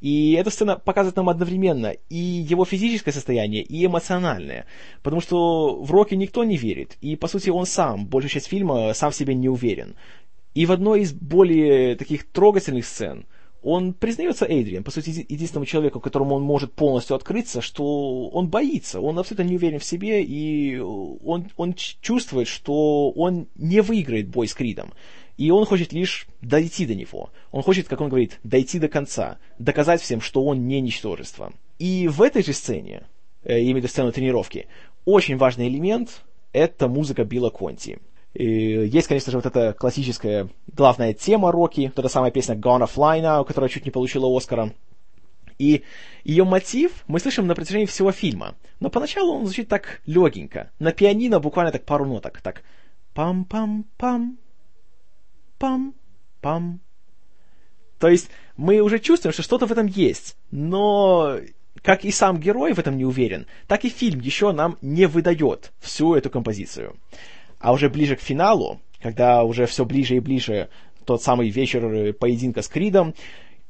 И 0.00 0.32
эта 0.32 0.48
сцена 0.48 0.76
показывает 0.76 1.16
нам 1.16 1.28
одновременно 1.28 1.92
и 2.08 2.16
его 2.16 2.64
физическое 2.64 3.12
состояние, 3.12 3.62
и 3.62 3.84
эмоциональное. 3.84 4.64
Потому 5.02 5.20
что 5.20 5.76
в 5.82 5.90
Рокки 5.90 6.14
никто 6.14 6.42
не 6.42 6.56
верит. 6.56 6.96
И, 7.02 7.16
по 7.16 7.28
сути, 7.28 7.50
он 7.50 7.66
сам, 7.66 8.06
большую 8.06 8.30
часть 8.30 8.46
фильма, 8.46 8.94
сам 8.94 9.10
в 9.10 9.14
себе 9.14 9.34
не 9.34 9.50
уверен. 9.50 9.94
И 10.54 10.64
в 10.64 10.72
одной 10.72 11.02
из 11.02 11.12
более 11.12 11.96
таких 11.96 12.26
трогательных 12.30 12.86
сцен– 12.86 13.26
он 13.66 13.94
признается 13.94 14.46
Эйдриан, 14.46 14.84
по 14.84 14.92
сути, 14.92 15.26
единственному 15.28 15.66
человеку, 15.66 15.98
которому 15.98 16.36
он 16.36 16.42
может 16.42 16.72
полностью 16.72 17.16
открыться, 17.16 17.60
что 17.60 18.28
он 18.28 18.48
боится, 18.48 19.00
он 19.00 19.18
абсолютно 19.18 19.42
не 19.42 19.56
уверен 19.56 19.80
в 19.80 19.84
себе, 19.84 20.22
и 20.22 20.78
он, 20.78 21.50
он 21.56 21.74
чувствует, 21.74 22.46
что 22.46 23.10
он 23.10 23.48
не 23.56 23.80
выиграет 23.82 24.28
бой 24.28 24.46
с 24.46 24.54
Кридом. 24.54 24.92
И 25.36 25.50
он 25.50 25.64
хочет 25.64 25.92
лишь 25.92 26.28
дойти 26.40 26.86
до 26.86 26.94
него. 26.94 27.30
Он 27.50 27.64
хочет, 27.64 27.88
как 27.88 28.00
он 28.00 28.08
говорит, 28.08 28.38
дойти 28.44 28.78
до 28.78 28.86
конца, 28.86 29.38
доказать 29.58 30.00
всем, 30.00 30.20
что 30.20 30.44
он 30.44 30.68
не 30.68 30.80
ничтожество. 30.80 31.52
И 31.80 32.06
в 32.06 32.22
этой 32.22 32.44
же 32.44 32.52
сцене, 32.52 33.02
э, 33.42 33.60
именно 33.62 33.88
в 33.88 33.90
сцену 33.90 34.12
тренировки, 34.12 34.68
очень 35.04 35.38
важный 35.38 35.66
элемент— 35.66 36.22
это 36.52 36.86
музыка 36.86 37.24
Билла 37.24 37.50
Конти. 37.50 37.98
И 38.36 38.86
есть, 38.86 39.08
конечно 39.08 39.32
же, 39.32 39.38
вот 39.38 39.46
эта 39.46 39.72
классическая 39.72 40.48
главная 40.66 41.14
тема 41.14 41.50
Рокки, 41.50 41.86
вот 41.86 41.98
эта 41.98 42.08
самая 42.08 42.30
песня 42.30 42.54
Gonna 42.54 42.86
Fly 42.86 43.22
Now, 43.22 43.46
которая 43.46 43.70
чуть 43.70 43.86
не 43.86 43.90
получила 43.90 44.28
Оскара. 44.36 44.74
И 45.58 45.84
ее 46.22 46.44
мотив 46.44 46.92
мы 47.06 47.18
слышим 47.18 47.46
на 47.46 47.54
протяжении 47.54 47.86
всего 47.86 48.12
фильма. 48.12 48.54
Но 48.78 48.90
поначалу 48.90 49.32
он 49.32 49.46
звучит 49.46 49.68
так 49.68 50.02
легенько. 50.04 50.70
На 50.78 50.92
пианино 50.92 51.40
буквально 51.40 51.72
так 51.72 51.86
пару 51.86 52.04
ноток. 52.04 52.42
Так 52.42 52.62
пам-пам-пам, 53.14 54.36
пам-пам. 55.58 56.80
То 57.98 58.08
есть 58.08 58.28
мы 58.58 58.80
уже 58.80 58.98
чувствуем, 58.98 59.32
что 59.32 59.42
что-то 59.42 59.64
в 59.64 59.72
этом 59.72 59.86
есть. 59.86 60.36
Но 60.50 61.38
как 61.80 62.04
и 62.04 62.10
сам 62.10 62.38
герой 62.38 62.74
в 62.74 62.78
этом 62.78 62.98
не 62.98 63.06
уверен, 63.06 63.46
так 63.66 63.86
и 63.86 63.88
фильм 63.88 64.20
еще 64.20 64.52
нам 64.52 64.76
не 64.82 65.06
выдает 65.06 65.72
всю 65.80 66.14
эту 66.14 66.28
композицию. 66.28 66.96
А 67.58 67.72
уже 67.72 67.88
ближе 67.88 68.16
к 68.16 68.20
финалу, 68.20 68.80
когда 69.00 69.44
уже 69.44 69.66
все 69.66 69.84
ближе 69.84 70.16
и 70.16 70.20
ближе 70.20 70.68
тот 71.04 71.22
самый 71.22 71.48
вечер 71.48 72.12
поединка 72.14 72.62
с 72.62 72.68
Кридом, 72.68 73.14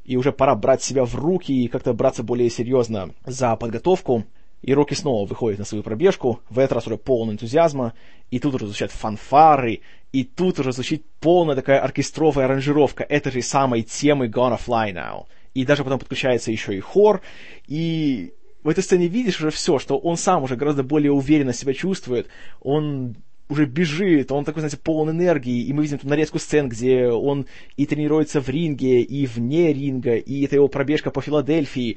и 0.04 0.16
уже 0.16 0.32
пора 0.32 0.54
брать 0.54 0.82
себя 0.82 1.04
в 1.04 1.14
руки 1.16 1.52
и 1.52 1.68
как-то 1.68 1.92
браться 1.92 2.22
более 2.22 2.48
серьезно 2.48 3.10
за 3.24 3.56
подготовку, 3.56 4.24
и 4.62 4.72
Рокки 4.72 4.94
снова 4.94 5.26
выходит 5.26 5.58
на 5.58 5.64
свою 5.64 5.82
пробежку, 5.82 6.40
в 6.48 6.58
этот 6.58 6.72
раз 6.72 6.86
уже 6.86 6.96
полный 6.96 7.34
энтузиазма, 7.34 7.92
и 8.30 8.38
тут 8.38 8.54
уже 8.54 8.66
звучат 8.66 8.90
фанфары, 8.90 9.80
и 10.12 10.24
тут 10.24 10.58
уже 10.58 10.72
звучит 10.72 11.04
полная 11.20 11.56
такая 11.56 11.80
оркестровая 11.80 12.46
аранжировка 12.46 13.04
этой 13.04 13.32
же 13.32 13.42
самой 13.42 13.82
темы 13.82 14.28
Gonna 14.28 14.58
Fly 14.58 14.92
Now. 14.92 15.26
И 15.54 15.64
даже 15.64 15.84
потом 15.84 15.98
подключается 15.98 16.50
еще 16.50 16.76
и 16.76 16.80
хор, 16.80 17.20
и 17.66 18.32
в 18.62 18.68
этой 18.68 18.82
сцене 18.82 19.08
видишь 19.08 19.40
уже 19.40 19.50
все, 19.50 19.78
что 19.78 19.98
он 19.98 20.16
сам 20.16 20.42
уже 20.42 20.56
гораздо 20.56 20.82
более 20.82 21.12
уверенно 21.12 21.52
себя 21.52 21.72
чувствует, 21.72 22.28
он 22.60 23.16
уже 23.48 23.66
бежит, 23.66 24.32
он 24.32 24.44
такой, 24.44 24.60
знаете, 24.60 24.76
полон 24.76 25.10
энергии, 25.10 25.64
и 25.64 25.72
мы 25.72 25.82
видим 25.82 25.98
тут 25.98 26.10
нарезку 26.10 26.38
сцен, 26.38 26.68
где 26.68 27.08
он 27.08 27.46
и 27.76 27.86
тренируется 27.86 28.40
в 28.40 28.48
ринге, 28.48 29.02
и 29.02 29.26
вне 29.26 29.72
ринга, 29.72 30.16
и 30.16 30.44
это 30.44 30.56
его 30.56 30.68
пробежка 30.68 31.10
по 31.10 31.20
Филадельфии, 31.22 31.96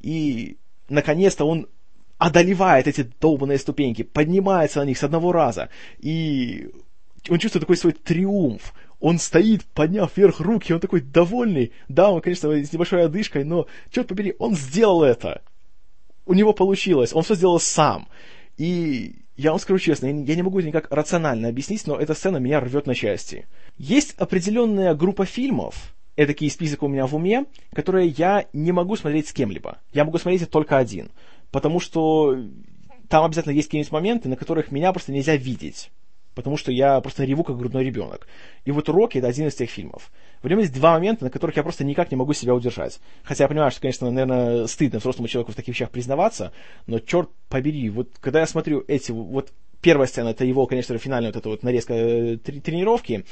и, 0.00 0.56
наконец-то, 0.88 1.44
он 1.46 1.68
одолевает 2.18 2.86
эти 2.86 3.10
долбанные 3.20 3.58
ступеньки, 3.58 4.02
поднимается 4.02 4.80
на 4.80 4.84
них 4.84 4.98
с 4.98 5.04
одного 5.04 5.32
раза, 5.32 5.70
и 6.00 6.68
он 7.28 7.38
чувствует 7.38 7.62
такой 7.62 7.76
свой 7.76 7.92
триумф. 7.92 8.74
Он 8.98 9.18
стоит, 9.18 9.64
подняв 9.64 10.14
вверх 10.14 10.40
руки, 10.40 10.72
он 10.72 10.80
такой 10.80 11.00
довольный. 11.00 11.72
Да, 11.88 12.10
он, 12.10 12.20
конечно, 12.20 12.50
с 12.52 12.72
небольшой 12.72 13.04
одышкой, 13.04 13.44
но, 13.44 13.66
черт 13.90 14.08
побери, 14.08 14.34
он 14.38 14.54
сделал 14.54 15.02
это. 15.02 15.42
У 16.26 16.34
него 16.34 16.52
получилось, 16.52 17.14
он 17.14 17.22
все 17.22 17.34
сделал 17.34 17.58
сам. 17.58 18.08
И 18.58 19.19
я 19.40 19.50
вам 19.52 19.58
скажу 19.58 19.78
честно, 19.78 20.06
я 20.06 20.12
не 20.12 20.42
могу 20.42 20.58
это 20.58 20.68
никак 20.68 20.90
рационально 20.90 21.48
объяснить, 21.48 21.86
но 21.86 21.96
эта 21.96 22.12
сцена 22.14 22.36
меня 22.36 22.60
рвет 22.60 22.86
на 22.86 22.94
части. 22.94 23.46
Есть 23.78 24.14
определенная 24.18 24.94
группа 24.94 25.24
фильмов, 25.24 25.94
это 26.14 26.28
такие 26.28 26.50
список 26.50 26.82
у 26.82 26.88
меня 26.88 27.06
в 27.06 27.14
уме, 27.14 27.46
которые 27.72 28.08
я 28.08 28.44
не 28.52 28.72
могу 28.72 28.96
смотреть 28.96 29.28
с 29.28 29.32
кем-либо. 29.32 29.78
Я 29.94 30.04
могу 30.04 30.18
смотреть 30.18 30.50
только 30.50 30.76
один. 30.76 31.10
Потому 31.50 31.80
что 31.80 32.36
там 33.08 33.24
обязательно 33.24 33.54
есть 33.54 33.68
какие-нибудь 33.68 33.92
моменты, 33.92 34.28
на 34.28 34.36
которых 34.36 34.70
меня 34.70 34.92
просто 34.92 35.12
нельзя 35.12 35.36
видеть. 35.36 35.90
Потому 36.40 36.56
что 36.56 36.72
я 36.72 37.00
просто 37.00 37.24
реву, 37.24 37.44
как 37.44 37.58
грудной 37.58 37.84
ребенок. 37.84 38.26
И 38.64 38.70
вот 38.70 38.88
«Рокки»— 38.88 39.18
это 39.18 39.28
один 39.28 39.48
из 39.48 39.54
тех 39.54 39.70
фильмов. 39.70 40.10
В 40.42 40.48
нем 40.48 40.58
есть 40.58 40.72
два 40.72 40.94
момента, 40.94 41.24
на 41.24 41.30
которых 41.30 41.56
я 41.56 41.62
просто 41.62 41.84
никак 41.84 42.10
не 42.10 42.16
могу 42.16 42.32
себя 42.32 42.54
удержать. 42.54 42.98
Хотя 43.22 43.44
я 43.44 43.48
понимаю, 43.48 43.70
что, 43.70 43.82
конечно, 43.82 44.10
наверное, 44.10 44.66
стыдно 44.66 44.98
взрослому 44.98 45.28
человеку 45.28 45.52
в 45.52 45.56
таких 45.56 45.74
вещах 45.74 45.90
признаваться, 45.90 46.52
но 46.86 46.98
черт 46.98 47.28
побери, 47.48 47.90
вот 47.90 48.08
когда 48.20 48.40
я 48.40 48.46
смотрю 48.46 48.82
эти, 48.88 49.12
вот 49.12 49.52
первая 49.82 50.08
сцена, 50.08 50.28
это 50.28 50.44
его, 50.44 50.66
конечно 50.66 50.96
финальная 50.98 51.30
вот 51.30 51.36
эта 51.36 51.48
вот 51.48 51.62
нарезка 51.62 51.94
э, 51.94 52.36
тренировки, 52.36 53.24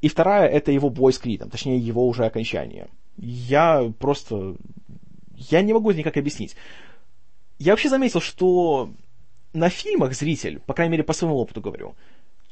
и 0.00 0.08
вторая— 0.08 0.48
это 0.48 0.72
его 0.72 0.90
бой 0.90 1.12
с 1.12 1.18
Кридом, 1.18 1.48
точнее, 1.48 1.78
его 1.78 2.06
уже 2.06 2.24
окончание. 2.24 2.88
Я 3.16 3.92
просто... 3.98 4.56
Я 5.36 5.62
не 5.62 5.72
могу 5.72 5.90
это 5.90 6.00
никак 6.00 6.16
объяснить. 6.16 6.56
Я 7.58 7.72
вообще 7.72 7.88
заметил, 7.88 8.20
что 8.20 8.90
на 9.52 9.68
фильмах 9.68 10.14
зритель, 10.14 10.60
по 10.60 10.74
крайней 10.74 10.92
мере, 10.92 11.04
по 11.04 11.12
своему 11.12 11.36
опыту 11.36 11.60
говорю, 11.60 11.94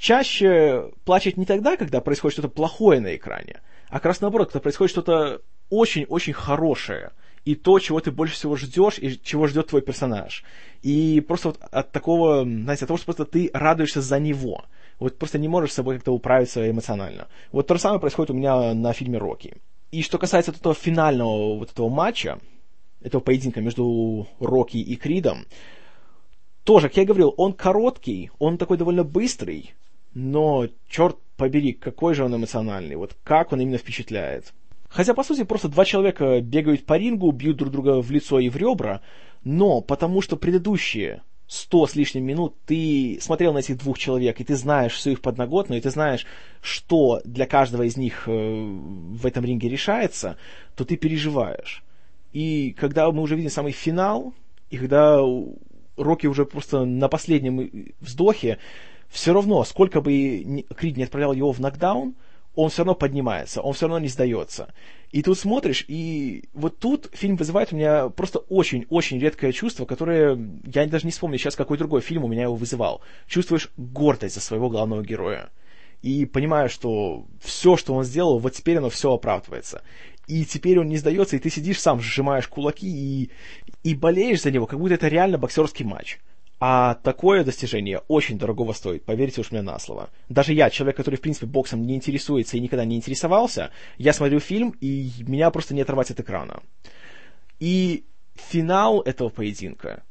чаще 0.00 0.90
плачет 1.04 1.36
не 1.36 1.44
тогда, 1.44 1.76
когда 1.76 2.00
происходит 2.00 2.32
что-то 2.32 2.48
плохое 2.48 3.00
на 3.00 3.14
экране, 3.14 3.60
а 3.88 3.94
как 3.94 4.06
раз 4.06 4.20
наоборот, 4.20 4.48
когда 4.48 4.60
происходит 4.60 4.90
что-то 4.90 5.42
очень-очень 5.68 6.32
хорошее, 6.32 7.12
и 7.44 7.54
то, 7.54 7.78
чего 7.78 8.00
ты 8.00 8.10
больше 8.10 8.34
всего 8.34 8.56
ждешь, 8.56 8.98
и 8.98 9.20
чего 9.22 9.46
ждет 9.46 9.68
твой 9.68 9.82
персонаж. 9.82 10.44
И 10.82 11.20
просто 11.20 11.48
вот 11.48 11.60
от 11.70 11.92
такого, 11.92 12.42
знаете, 12.42 12.84
от 12.84 12.88
того, 12.88 12.98
что 12.98 13.06
просто 13.06 13.24
ты 13.24 13.50
радуешься 13.52 14.00
за 14.00 14.18
него. 14.18 14.64
Вот 14.98 15.18
просто 15.18 15.38
не 15.38 15.48
можешь 15.48 15.72
с 15.72 15.74
собой 15.74 15.96
как-то 15.96 16.12
управиться 16.12 16.68
эмоционально. 16.68 17.28
Вот 17.52 17.66
то 17.66 17.74
же 17.74 17.80
самое 17.80 18.00
происходит 18.00 18.30
у 18.30 18.34
меня 18.34 18.74
на 18.74 18.92
фильме 18.92 19.18
«Рокки». 19.18 19.56
И 19.90 20.02
что 20.02 20.18
касается 20.18 20.50
этого 20.50 20.74
финального 20.74 21.58
вот 21.58 21.72
этого 21.72 21.88
матча, 21.88 22.38
этого 23.02 23.22
поединка 23.22 23.60
между 23.60 24.28
Рокки 24.38 24.76
и 24.76 24.96
Кридом, 24.96 25.46
тоже, 26.64 26.88
как 26.88 26.98
я 26.98 27.04
говорил, 27.06 27.34
он 27.38 27.54
короткий, 27.54 28.30
он 28.38 28.58
такой 28.58 28.76
довольно 28.76 29.02
быстрый, 29.02 29.74
но, 30.14 30.68
черт 30.88 31.16
побери, 31.37 31.73
какой 31.73 32.14
же 32.14 32.25
он 32.25 32.35
эмоциональный, 32.35 32.96
вот 32.96 33.16
как 33.25 33.53
он 33.53 33.61
именно 33.61 33.79
впечатляет. 33.79 34.53
Хотя, 34.88 35.14
по 35.14 35.23
сути, 35.23 35.44
просто 35.44 35.68
два 35.68 35.85
человека 35.85 36.40
бегают 36.40 36.85
по 36.85 36.99
рингу, 36.99 37.31
бьют 37.31 37.57
друг 37.57 37.70
друга 37.73 38.03
в 38.03 38.11
лицо 38.11 38.40
и 38.40 38.49
в 38.49 38.57
ребра, 38.57 39.01
но 39.44 39.81
потому 39.81 40.20
что 40.20 40.37
предыдущие 40.37 41.23
сто 41.46 41.87
с 41.87 41.96
лишним 41.96 42.25
минут 42.25 42.55
ты 42.64 43.18
смотрел 43.20 43.53
на 43.53 43.59
этих 43.59 43.79
двух 43.79 43.99
человек, 43.99 44.40
и 44.40 44.44
ты 44.44 44.55
знаешь 44.55 44.92
всю 44.92 45.11
их 45.11 45.20
подноготную, 45.20 45.81
и 45.81 45.83
ты 45.83 45.90
знаешь, 45.90 46.27
что 46.61 47.20
для 47.25 47.46
каждого 47.46 47.83
из 47.83 47.96
них 47.96 48.25
э, 48.27 48.31
в 48.31 49.27
этом 49.27 49.44
ринге 49.44 49.68
решается, 49.68 50.37
то 50.77 50.85
ты 50.85 50.96
переживаешь. 50.96 51.83
И 52.33 52.75
когда 52.79 53.11
мы 53.11 53.23
уже 53.23 53.35
видим 53.35 53.51
самый 53.51 53.73
финал, 53.73 54.33
и 54.70 54.77
когда 54.77 55.20
Рокки 55.96 56.27
уже 56.27 56.46
просто 56.46 56.85
на 56.85 57.09
последнем 57.09 57.92
вздохе, 58.01 58.59
все 59.11 59.33
равно, 59.33 59.64
сколько 59.64 60.01
бы 60.01 60.64
Крид 60.77 60.96
не 60.96 61.03
отправлял 61.03 61.33
его 61.33 61.53
в 61.53 61.61
нокдаун, 61.61 62.14
он 62.55 62.70
все 62.70 62.79
равно 62.79 62.94
поднимается, 62.94 63.61
он 63.61 63.75
все 63.75 63.87
равно 63.87 63.99
не 63.99 64.09
сдается. 64.09 64.73
И 65.11 65.23
тут 65.23 65.38
смотришь, 65.38 65.85
и 65.88 66.44
вот 66.53 66.79
тут 66.79 67.09
фильм 67.12 67.37
вызывает 67.37 67.73
у 67.73 67.77
меня 67.77 68.09
просто 68.09 68.38
очень-очень 68.38 69.18
редкое 69.18 69.53
чувство, 69.53 69.85
которое 69.85 70.38
я 70.73 70.87
даже 70.87 71.07
не 71.07 71.11
вспомню 71.11 71.38
сейчас, 71.38 71.57
какой 71.57 71.79
другой 71.79 72.01
фильм 72.01 72.25
у 72.25 72.29
меня 72.29 72.42
его 72.42 72.55
вызывал. 72.55 73.03
Чувствуешь 73.27 73.70
гордость 73.77 74.37
за 74.37 74.40
своего 74.40 74.68
главного 74.68 75.03
героя. 75.03 75.51
И 76.03 76.25
понимаешь, 76.25 76.70
что 76.70 77.27
все, 77.40 77.77
что 77.77 77.94
он 77.94 78.05
сделал, 78.05 78.38
вот 78.38 78.55
теперь 78.55 78.79
оно 78.79 78.88
все 78.88 79.12
оправдывается. 79.12 79.83
И 80.27 80.44
теперь 80.44 80.79
он 80.79 80.88
не 80.88 80.96
сдается, 80.96 81.37
и 81.37 81.40
ты 81.40 81.51
сидишь 81.51 81.81
сам, 81.81 82.01
сжимаешь 82.01 82.46
кулаки 82.46 82.88
и, 82.88 83.31
и 83.83 83.94
болеешь 83.94 84.42
за 84.42 84.51
него, 84.51 84.66
как 84.66 84.79
будто 84.79 84.94
это 84.94 85.09
реально 85.09 85.38
боксерский 85.38 85.85
матч. 85.85 86.18
А 86.62 86.96
такое 86.96 87.42
достижение 87.42 88.03
очень 88.07 88.38
дорогого 88.38 88.75
стоит, 88.75 89.07
поверьте 89.07 89.40
уж 89.40 89.51
мне 89.51 89.62
на 89.62 89.79
слово. 89.79 90.11
Даже 90.29 90.53
я, 90.53 90.68
человек, 90.68 90.99
который, 90.99 91.14
в 91.16 91.23
принципе, 91.23 91.46
боксом 91.46 91.87
не 91.87 91.96
интересуется 91.96 92.59
и 92.59 92.61
никогда 92.61 92.85
не 92.85 92.96
интересовался, 92.96 93.70
я 93.96 94.12
смотрю 94.12 94.40
фильм, 94.40 94.77
и 94.79 95.11
меня 95.20 95.51
просто 95.51 95.75
не 95.75 95.81
оторвать 95.81 96.11
от 96.11 96.20
экрана. 96.20 96.62
И 97.61 98.05
финал 98.35 99.01
этого 99.01 99.31
поединка, 99.31 100.03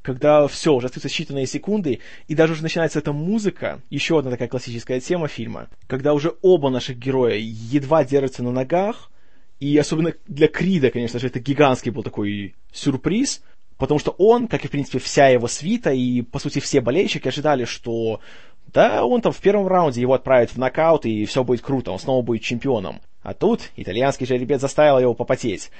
когда 0.00 0.48
все, 0.48 0.74
уже 0.74 0.86
остаются 0.86 1.08
считанные 1.08 1.44
секунды, 1.44 2.00
и 2.28 2.34
даже 2.34 2.54
уже 2.54 2.62
начинается 2.62 2.98
эта 2.98 3.12
музыка, 3.12 3.82
еще 3.90 4.18
одна 4.18 4.30
такая 4.30 4.48
классическая 4.48 5.00
тема 5.00 5.28
фильма, 5.28 5.68
когда 5.86 6.14
уже 6.14 6.34
оба 6.40 6.70
наших 6.70 6.96
героя 6.96 7.36
едва 7.36 8.04
держатся 8.04 8.42
на 8.42 8.52
ногах, 8.52 9.10
и 9.58 9.76
особенно 9.76 10.14
для 10.26 10.48
Крида, 10.48 10.90
конечно 10.90 11.18
же, 11.18 11.26
это 11.26 11.40
гигантский 11.40 11.90
был 11.90 12.02
такой 12.02 12.54
сюрприз, 12.72 13.42
Потому 13.80 13.98
что 13.98 14.14
он, 14.18 14.46
как 14.46 14.62
и, 14.62 14.68
в 14.68 14.70
принципе, 14.70 14.98
вся 14.98 15.28
его 15.28 15.48
свита 15.48 15.90
и, 15.90 16.20
по 16.20 16.38
сути, 16.38 16.58
все 16.58 16.82
болельщики 16.82 17.28
ожидали, 17.28 17.64
что 17.64 18.20
да, 18.74 19.06
он 19.06 19.22
там 19.22 19.32
в 19.32 19.40
первом 19.40 19.66
раунде 19.66 20.02
его 20.02 20.12
отправит 20.12 20.50
в 20.50 20.58
нокаут, 20.58 21.06
и 21.06 21.24
все 21.24 21.42
будет 21.42 21.62
круто, 21.62 21.90
он 21.90 21.98
снова 21.98 22.22
будет 22.22 22.42
чемпионом. 22.42 23.00
А 23.22 23.32
тут 23.32 23.70
итальянский 23.76 24.26
жеребец 24.26 24.60
заставил 24.60 24.98
его 24.98 25.14
попотеть. 25.14 25.70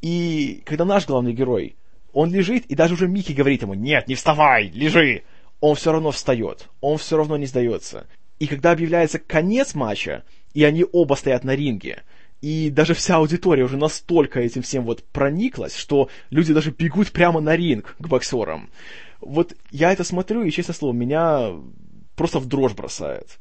И 0.00 0.62
когда 0.64 0.86
наш 0.86 1.06
главный 1.06 1.34
герой, 1.34 1.76
он 2.14 2.32
лежит, 2.32 2.64
и 2.64 2.74
даже 2.74 2.94
уже 2.94 3.06
Микки 3.06 3.32
говорит 3.32 3.60
ему, 3.60 3.74
нет, 3.74 4.08
не 4.08 4.14
вставай, 4.14 4.68
лежи. 4.68 5.22
Он 5.60 5.74
все 5.74 5.92
равно 5.92 6.12
встает, 6.12 6.68
он 6.80 6.96
все 6.96 7.18
равно 7.18 7.36
не 7.36 7.44
сдается. 7.44 8.06
И 8.38 8.46
когда 8.46 8.70
объявляется 8.70 9.18
конец 9.18 9.74
матча, 9.74 10.24
и 10.54 10.64
они 10.64 10.86
оба 10.90 11.12
стоят 11.14 11.44
на 11.44 11.54
ринге, 11.54 12.04
и 12.40 12.70
даже 12.70 12.94
вся 12.94 13.16
аудитория 13.16 13.64
уже 13.64 13.76
настолько 13.76 14.40
этим 14.40 14.62
всем 14.62 14.84
вот 14.84 15.04
прониклась, 15.04 15.76
что 15.76 16.08
люди 16.30 16.54
даже 16.54 16.70
бегут 16.70 17.10
прямо 17.10 17.40
на 17.40 17.56
ринг 17.56 17.96
к 17.98 18.06
боксерам. 18.06 18.70
Вот 19.20 19.54
я 19.70 19.92
это 19.92 20.04
смотрю, 20.04 20.42
и, 20.42 20.50
честно 20.50 20.74
слово, 20.74 20.92
меня 20.92 21.52
просто 22.14 22.38
в 22.38 22.46
дрожь 22.46 22.74
бросает. 22.74 23.38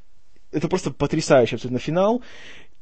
Это 0.52 0.68
просто 0.68 0.92
потрясающий 0.92 1.56
абсолютно 1.56 1.80
финал. 1.80 2.24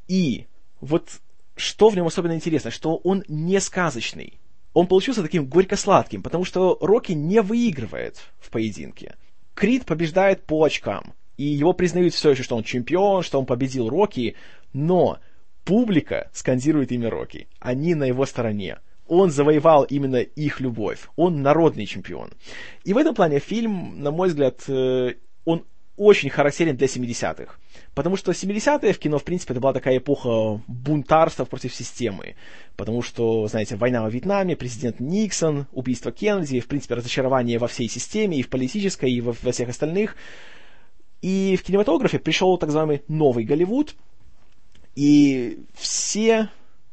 И 0.08 0.46
вот 0.80 1.10
что 1.58 1.90
в 1.90 1.96
нем 1.96 2.08
особенно 2.08 2.34
интересно, 2.34 2.72
что 2.72 2.98
он 2.98 3.24
не 3.28 3.60
сказочный. 3.60 4.40
Он 4.74 4.88
получился 4.88 5.22
таким 5.22 5.46
горько-сладким, 5.46 6.22
потому 6.22 6.44
что 6.44 6.78
Рокки 6.82 7.14
не 7.14 7.42
выигрывает 7.42 8.18
в 8.40 8.50
поединке. 8.50 9.16
Крид 9.54 9.86
побеждает 9.86 10.44
по 10.44 10.64
очкам, 10.64 11.14
и 11.38 11.44
его 11.44 11.72
признают 11.74 12.14
все 12.14 12.32
еще, 12.32 12.44
что 12.44 12.58
он 12.58 12.64
чемпион, 12.64 13.24
что 13.24 13.40
он 13.40 13.46
победил 13.46 13.88
Рокки, 13.88 14.36
но 14.74 15.20
Публика 15.66 16.30
скандирует 16.32 16.92
имя 16.92 17.10
Рокки. 17.10 17.48
Они 17.60 17.96
на 17.96 18.06
его 18.06 18.26
стороне. 18.26 18.78
Он 19.08 19.32
завоевал 19.32 19.84
именно 19.84 20.18
их 20.18 20.60
любовь. 20.60 21.08
Он 21.16 21.42
народный 21.42 21.88
чемпион. 21.88 22.30
И 22.84 22.94
в 22.94 22.98
этом 22.98 23.16
плане 23.16 23.40
фильм, 23.40 24.02
на 24.02 24.12
мой 24.12 24.30
взгляд, 24.30 24.64
э, 24.68 25.16
он 25.44 25.66
очень 25.98 26.30
характерен 26.30 26.76
для 26.76 26.86
70-х. 26.86 27.56
Потому 27.96 28.16
что 28.16 28.32
70-е 28.32 28.94
в 28.94 29.00
кино, 29.00 29.18
в 29.18 29.24
принципе, 29.24 29.54
это 29.54 29.62
была 29.62 29.74
такая 29.74 29.98
эпоха 29.98 30.62
бунтарства 30.68 31.46
против 31.46 31.74
системы. 31.74 32.36
Потому 32.76 33.02
что, 33.02 33.48
знаете, 33.48 33.76
война 33.76 34.04
во 34.04 34.10
Вьетнаме, 34.10 34.56
президент 34.56 35.00
Никсон, 35.00 35.66
убийство 35.72 36.12
Кеннеди, 36.12 36.60
в 36.60 36.68
принципе, 36.68 36.96
разочарование 36.96 37.58
во 37.58 37.68
всей 37.68 37.90
системе, 37.90 38.38
и 38.38 38.44
в 38.44 38.50
политической, 38.50 39.12
и 39.12 39.22
во, 39.22 39.34
во 39.42 39.52
всех 39.52 39.70
остальных. 39.70 40.16
И 41.22 41.58
в 41.58 41.64
кинематографе 41.64 42.20
пришел 42.20 42.56
так 42.58 42.68
называемый 42.68 43.02
новый 43.08 43.46
Голливуд, 43.46 43.96
и 44.96 45.66
все 45.74 46.50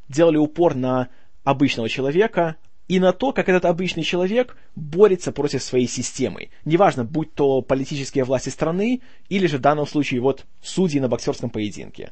делали 0.09 0.37
упор 0.37 0.75
на 0.75 1.09
обычного 1.43 1.89
человека 1.89 2.57
и 2.87 2.99
на 2.99 3.13
то, 3.13 3.31
как 3.31 3.49
этот 3.49 3.65
обычный 3.65 4.03
человек 4.03 4.57
борется 4.75 5.31
против 5.31 5.63
своей 5.63 5.87
системы. 5.87 6.49
Неважно, 6.65 7.05
будь 7.05 7.33
то 7.33 7.61
политические 7.61 8.25
власти 8.25 8.49
страны, 8.49 9.01
или 9.29 9.47
же 9.47 9.57
в 9.57 9.61
данном 9.61 9.87
случае 9.87 10.21
вот 10.21 10.45
судьи 10.61 10.99
на 10.99 11.07
боксерском 11.07 11.49
поединке. 11.49 12.11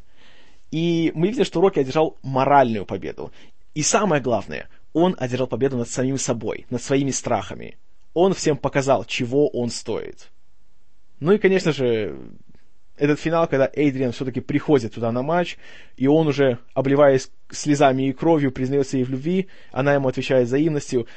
И 0.71 1.11
мы 1.13 1.27
видим, 1.27 1.43
что 1.43 1.59
Рокки 1.59 1.79
одержал 1.79 2.17
моральную 2.23 2.85
победу. 2.85 3.31
И 3.75 3.83
самое 3.83 4.21
главное, 4.21 4.69
он 4.93 5.15
одержал 5.19 5.47
победу 5.47 5.77
над 5.77 5.89
самим 5.89 6.17
собой, 6.17 6.65
над 6.69 6.81
своими 6.81 7.11
страхами. 7.11 7.77
Он 8.13 8.33
всем 8.33 8.57
показал, 8.57 9.03
чего 9.03 9.49
он 9.49 9.69
стоит. 9.69 10.31
Ну 11.19 11.33
и, 11.33 11.37
конечно 11.37 11.73
же, 11.73 12.17
этот 13.01 13.19
финал, 13.19 13.47
когда 13.47 13.67
Эйдриан 13.73 14.11
все-таки 14.11 14.41
приходит 14.41 14.93
туда 14.93 15.11
на 15.11 15.23
матч, 15.23 15.57
и 15.97 16.05
он 16.05 16.27
уже, 16.27 16.59
обливаясь 16.75 17.31
слезами 17.49 18.03
и 18.03 18.13
кровью, 18.13 18.51
признается 18.51 18.97
ей 18.97 19.03
в 19.03 19.09
любви, 19.09 19.47
она 19.71 19.95
ему 19.95 20.07
отвечает 20.07 20.47
взаимностью, 20.47 21.07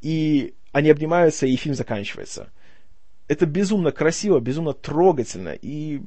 и 0.00 0.54
они 0.72 0.88
обнимаются, 0.88 1.46
и 1.46 1.54
фильм 1.56 1.74
заканчивается. 1.74 2.50
Это 3.28 3.44
безумно 3.44 3.92
красиво, 3.92 4.40
безумно 4.40 4.72
трогательно, 4.72 5.54
и 5.60 6.00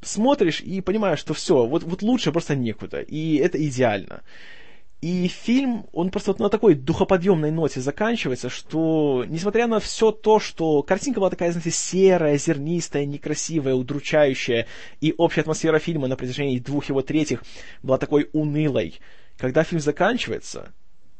смотришь 0.00 0.60
и 0.60 0.80
понимаешь, 0.80 1.20
что 1.20 1.32
все, 1.32 1.64
вот, 1.64 1.84
вот 1.84 2.02
лучше 2.02 2.32
просто 2.32 2.56
некуда, 2.56 3.02
и 3.02 3.36
это 3.36 3.64
идеально. 3.64 4.22
И 5.02 5.26
фильм, 5.26 5.86
он 5.92 6.10
просто 6.10 6.30
вот 6.30 6.38
на 6.38 6.48
такой 6.48 6.76
духоподъемной 6.76 7.50
ноте 7.50 7.80
заканчивается, 7.80 8.48
что, 8.48 9.24
несмотря 9.28 9.66
на 9.66 9.80
все 9.80 10.12
то, 10.12 10.38
что 10.38 10.84
картинка 10.84 11.18
была 11.18 11.28
такая, 11.28 11.50
знаете, 11.50 11.72
серая, 11.72 12.38
зернистая, 12.38 13.04
некрасивая, 13.04 13.74
удручающая, 13.74 14.68
и 15.00 15.12
общая 15.18 15.40
атмосфера 15.40 15.80
фильма 15.80 16.06
на 16.06 16.14
протяжении 16.16 16.60
двух 16.60 16.88
его 16.88 17.02
третьих 17.02 17.42
была 17.82 17.98
такой 17.98 18.30
унылой, 18.32 19.00
когда 19.38 19.64
фильм 19.64 19.80
заканчивается, 19.80 20.72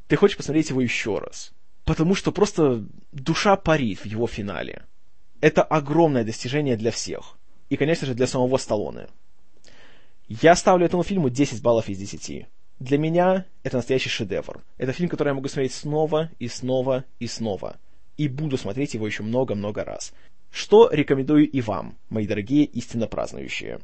ты 0.07 0.15
хочешь 0.15 0.37
посмотреть 0.37 0.71
его 0.71 0.81
еще 0.81 1.19
раз. 1.19 1.53
Потому 1.85 2.15
что 2.15 2.31
просто 2.31 2.85
душа 3.11 3.57
парит 3.57 3.99
в 3.99 4.07
его 4.07 4.29
финале. 4.29 4.85
Это 5.41 5.65
огромное 5.65 6.23
достижение 6.23 6.77
для 6.77 6.93
всех. 6.93 7.37
И, 7.69 7.77
конечно 7.77 8.07
же, 8.07 8.15
для 8.15 8.29
самого 8.29 8.59
Сталлоне. 8.59 9.09
Я 10.29 10.55
ставлю 10.55 10.87
этому 10.87 11.03
фильму 11.03 11.31
10 11.31 11.61
баллов 11.63 11.89
из 11.89 11.99
10. 11.99 12.47
Для 12.83 12.99
меня 12.99 13.45
это 13.63 13.77
настоящий 13.77 14.09
шедевр. 14.09 14.61
Это 14.77 14.93
фильм, 14.93 15.09
который 15.09 15.29
я 15.29 15.35
могу 15.35 15.47
смотреть 15.47 15.73
снова 15.73 16.31
и 16.41 16.49
снова 16.49 17.05
и 17.21 17.29
снова. 17.29 17.77
И 18.17 18.27
буду 18.27 18.59
смотреть 18.59 18.95
его 18.95 19.07
еще 19.07 19.23
много-много 19.23 19.85
раз. 19.85 20.13
Что 20.51 20.91
рекомендую 20.91 21.49
и 21.49 21.61
вам, 21.61 21.97
мои 22.11 22.27
дорогие 22.27 22.65
истинно 22.65 23.07
празднующие. 23.07 23.79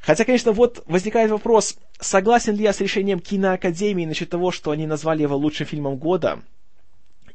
Хотя, 0.00 0.24
конечно, 0.24 0.52
вот 0.52 0.82
возникает 0.86 1.30
вопрос, 1.30 1.76
согласен 2.00 2.56
ли 2.56 2.62
я 2.62 2.72
с 2.72 2.80
решением 2.80 3.20
киноакадемии 3.20 4.06
насчет 4.06 4.30
того, 4.30 4.50
что 4.50 4.70
они 4.70 4.86
назвали 4.86 5.22
его 5.22 5.36
лучшим 5.36 5.66
фильмом 5.66 5.96
года 5.96 6.40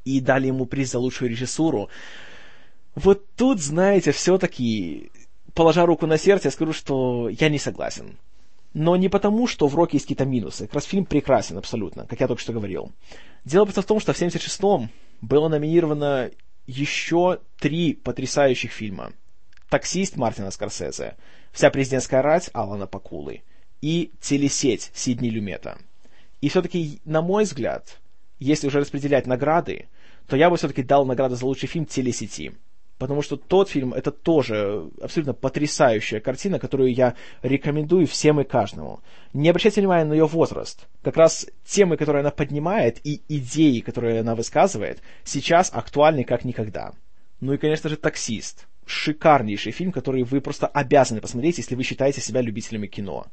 и 0.05 0.19
дали 0.19 0.47
ему 0.47 0.65
приз 0.65 0.93
за 0.93 0.97
лучшую 0.97 1.29
режиссуру. 1.29 1.89
Вот 2.95 3.23
тут, 3.35 3.61
знаете, 3.61 4.13
все-таки, 4.13 5.11
положа 5.53 5.85
руку 5.85 6.07
на 6.07 6.17
сердце, 6.17 6.47
я 6.47 6.51
скажу, 6.51 6.73
что 6.73 7.29
я 7.29 7.49
не 7.49 7.59
согласен. 7.59 8.17
Но 8.73 8.95
не 8.95 9.07
потому, 9.07 9.47
что 9.47 9.67
в 9.67 9.75
Роке 9.75 9.97
есть 9.97 10.05
какие-то 10.05 10.25
минусы. 10.25 10.65
Как 10.65 10.75
раз 10.75 10.85
фильм 10.85 11.05
прекрасен 11.05 11.57
абсолютно, 11.57 12.07
как 12.07 12.19
я 12.19 12.27
только 12.27 12.41
что 12.41 12.53
говорил. 12.53 12.91
Дело 13.45 13.65
просто 13.65 13.81
в 13.81 13.85
том, 13.85 13.99
что 13.99 14.13
в 14.13 14.21
76-м 14.21 14.89
было 15.21 15.47
номинировано 15.47 16.31
еще 16.65 17.39
три 17.59 17.93
потрясающих 17.93 18.71
фильма. 18.71 19.13
«Таксист» 19.69 20.17
Мартина 20.17 20.51
Скорсезе, 20.51 21.17
«Вся 21.51 21.69
президентская 21.69 22.21
рать» 22.21 22.49
Алана 22.53 22.87
Пакулы 22.87 23.43
и 23.81 24.11
«Телесеть» 24.21 24.91
Сидни 24.93 25.29
Люмета. 25.29 25.77
И 26.41 26.49
все-таки, 26.49 26.99
на 27.05 27.21
мой 27.21 27.43
взгляд, 27.43 27.99
если 28.39 28.67
уже 28.67 28.79
распределять 28.79 29.27
награды, 29.27 29.87
то 30.27 30.35
я 30.35 30.49
бы 30.49 30.57
все-таки 30.57 30.83
дал 30.83 31.05
награду 31.05 31.35
за 31.35 31.45
лучший 31.45 31.67
фильм 31.67 31.85
«Телесети» 31.85 32.53
потому 33.03 33.21
что 33.21 33.35
тот 33.35 33.67
фильм 33.67 33.93
это 33.93 34.11
тоже 34.11 34.89
абсолютно 35.01 35.33
потрясающая 35.33 36.21
картина, 36.21 36.57
которую 36.57 36.93
я 36.93 37.15
рекомендую 37.41 38.07
всем 38.07 38.39
и 38.39 38.45
каждому. 38.45 39.01
Не 39.33 39.49
обращайте 39.49 39.81
внимания 39.81 40.05
на 40.05 40.13
ее 40.13 40.25
возраст. 40.25 40.87
Как 41.01 41.17
раз 41.17 41.45
темы, 41.65 41.97
которые 41.97 42.21
она 42.21 42.31
поднимает, 42.31 43.05
и 43.05 43.21
идеи, 43.27 43.81
которые 43.81 44.21
она 44.21 44.35
высказывает, 44.35 45.01
сейчас 45.25 45.69
актуальны 45.73 46.23
как 46.23 46.45
никогда. 46.45 46.93
Ну 47.41 47.51
и, 47.51 47.57
конечно 47.57 47.89
же, 47.89 47.97
«Таксист». 47.97 48.67
Шикарнейший 48.85 49.73
фильм, 49.73 49.91
который 49.91 50.23
вы 50.23 50.39
просто 50.39 50.67
обязаны 50.67 51.19
посмотреть, 51.19 51.57
если 51.57 51.75
вы 51.75 51.83
считаете 51.83 52.21
себя 52.21 52.39
любителями 52.39 52.87
кино. 52.87 53.25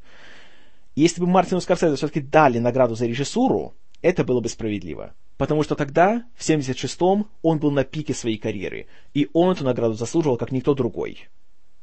Если 0.97 1.21
бы 1.21 1.29
Мартину 1.29 1.61
Скорсезе 1.61 1.95
все-таки 1.95 2.21
дали 2.21 2.59
награду 2.59 2.97
за 2.97 3.07
режиссуру, 3.07 3.75
это 4.03 4.25
было 4.25 4.41
бы 4.41 4.49
справедливо. 4.49 5.15
Потому 5.37 5.63
что 5.63 5.75
тогда, 5.75 6.25
в 6.37 6.47
76-м, 6.47 7.27
он 7.43 7.59
был 7.59 7.71
на 7.71 7.85
пике 7.85 8.13
своей 8.13 8.37
карьеры, 8.37 8.87
и 9.15 9.29
он 9.33 9.53
эту 9.53 9.65
награду 9.65 9.95
заслуживал, 9.95 10.37
как 10.37 10.53
никто 10.53 10.75
другой. 10.75 11.29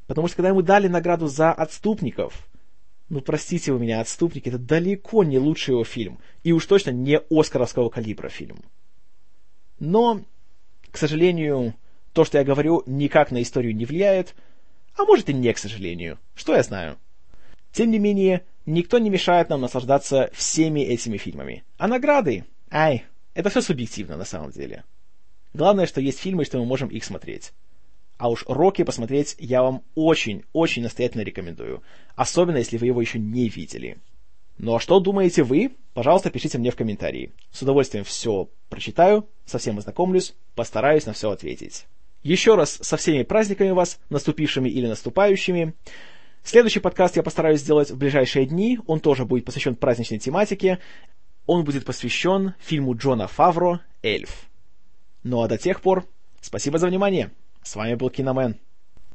Потому 0.06 0.28
что 0.28 0.38
когда 0.38 0.50
ему 0.50 0.62
дали 0.62 0.88
награду 0.88 1.28
за 1.28 1.52
«Отступников», 1.54 2.48
ну, 3.10 3.22
простите 3.22 3.72
вы 3.72 3.80
меня, 3.80 4.00
«Отступники»— 4.00 4.50
это 4.50 4.60
далеко 4.60 5.24
не 5.24 5.40
лучший 5.40 5.72
его 5.72 5.84
фильм, 5.84 6.20
и 6.44 6.52
уж 6.52 6.66
точно 6.66 6.92
не 6.92 7.20
оскаровского 7.30 7.90
калибра 7.90 8.30
фильм. 8.30 8.60
Но, 9.80 10.22
к 10.92 10.98
сожалению, 10.98 11.74
то, 12.14 12.26
что 12.26 12.38
я 12.38 12.44
говорю, 12.44 12.84
никак 12.86 13.32
на 13.32 13.42
историю 13.42 13.76
не 13.76 13.86
влияет, 13.86 14.36
а 14.96 15.06
может 15.06 15.30
и 15.30 15.34
не 15.34 15.54
к 15.54 15.58
сожалению, 15.58 16.20
что 16.36 16.56
я 16.56 16.64
знаю. 16.64 16.98
Тем 17.72 17.92
не 17.92 18.00
менее, 18.00 18.44
никто 18.68 19.00
не 19.00 19.10
мешает 19.10 19.50
нам 19.50 19.62
наслаждаться 19.62 20.30
всеми 20.34 20.82
этими 20.82 21.18
фильмами. 21.18 21.64
А 21.78 21.88
награды? 21.88 22.46
Ай, 22.70 23.06
это 23.34 23.50
все 23.50 23.62
субъективно 23.62 24.18
на 24.18 24.26
самом 24.26 24.52
деле. 24.52 24.84
Главное, 25.54 25.88
что 25.88 26.02
есть 26.02 26.20
фильмы, 26.20 26.46
что 26.46 26.60
мы 26.60 26.66
можем 26.66 26.90
их 26.90 27.04
смотреть. 27.04 27.54
А 28.18 28.30
уж 28.30 28.44
Рокки 28.48 28.84
посмотреть 28.84 29.36
я 29.40 29.64
вам 29.64 29.84
очень-очень 29.96 30.84
настоятельно 30.84 31.22
рекомендую. 31.22 31.82
Особенно, 32.16 32.58
если 32.58 32.78
вы 32.78 32.88
его 32.88 33.02
еще 33.02 33.18
не 33.18 33.48
видели. 33.48 33.98
Ну 34.58 34.76
а 34.76 34.80
что 34.80 35.00
думаете 35.00 35.44
вы? 35.44 35.72
Пожалуйста, 35.94 36.32
пишите 36.32 36.58
мне 36.58 36.72
в 36.72 36.76
комментарии. 36.76 37.32
С 37.52 37.62
удовольствием 37.62 38.04
все 38.04 38.50
прочитаю, 38.70 39.28
со 39.46 39.60
всем 39.60 39.78
ознакомлюсь, 39.78 40.36
постараюсь 40.56 41.06
на 41.06 41.14
все 41.14 41.30
ответить. 41.30 41.86
Еще 42.24 42.56
раз 42.56 42.80
со 42.82 42.98
всеми 42.98 43.24
праздниками 43.24 43.70
вас, 43.70 44.00
наступившими 44.10 44.68
или 44.68 44.88
наступающими. 44.88 45.76
Следующий 46.48 46.80
подкаст 46.80 47.18
я 47.18 47.24
постараюсь 47.24 47.60
сделать 47.60 47.92
в 47.92 47.98
ближайшие 47.98 48.46
дни. 48.46 48.80
Он 48.88 49.02
тоже 49.02 49.26
будет 49.26 49.44
посвящен 49.44 49.76
праздничной 49.76 50.18
тематике. 50.18 50.80
Он 51.46 51.66
будет 51.66 51.84
посвящен 51.84 52.54
фильму 52.58 52.96
Джона 52.96 53.28
Фавро 53.28 53.82
«Эльф». 54.02 54.48
Ну 55.24 55.42
а 55.42 55.50
до 55.50 55.58
тех 55.58 55.82
пор, 55.82 56.06
спасибо 56.40 56.78
за 56.78 56.88
внимание. 56.88 57.34
С 57.64 57.76
вами 57.76 57.96
был 57.96 58.10
Киномен. 58.10 58.56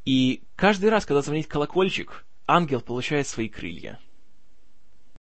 И 0.05 0.43
каждый 0.57 0.91
раз, 0.91 1.07
когда 1.07 1.23
звонит 1.23 1.47
колокольчик, 1.47 2.27
ангел 2.47 2.83
получает 2.83 3.27
свои 3.27 3.49
крылья. 3.49 3.99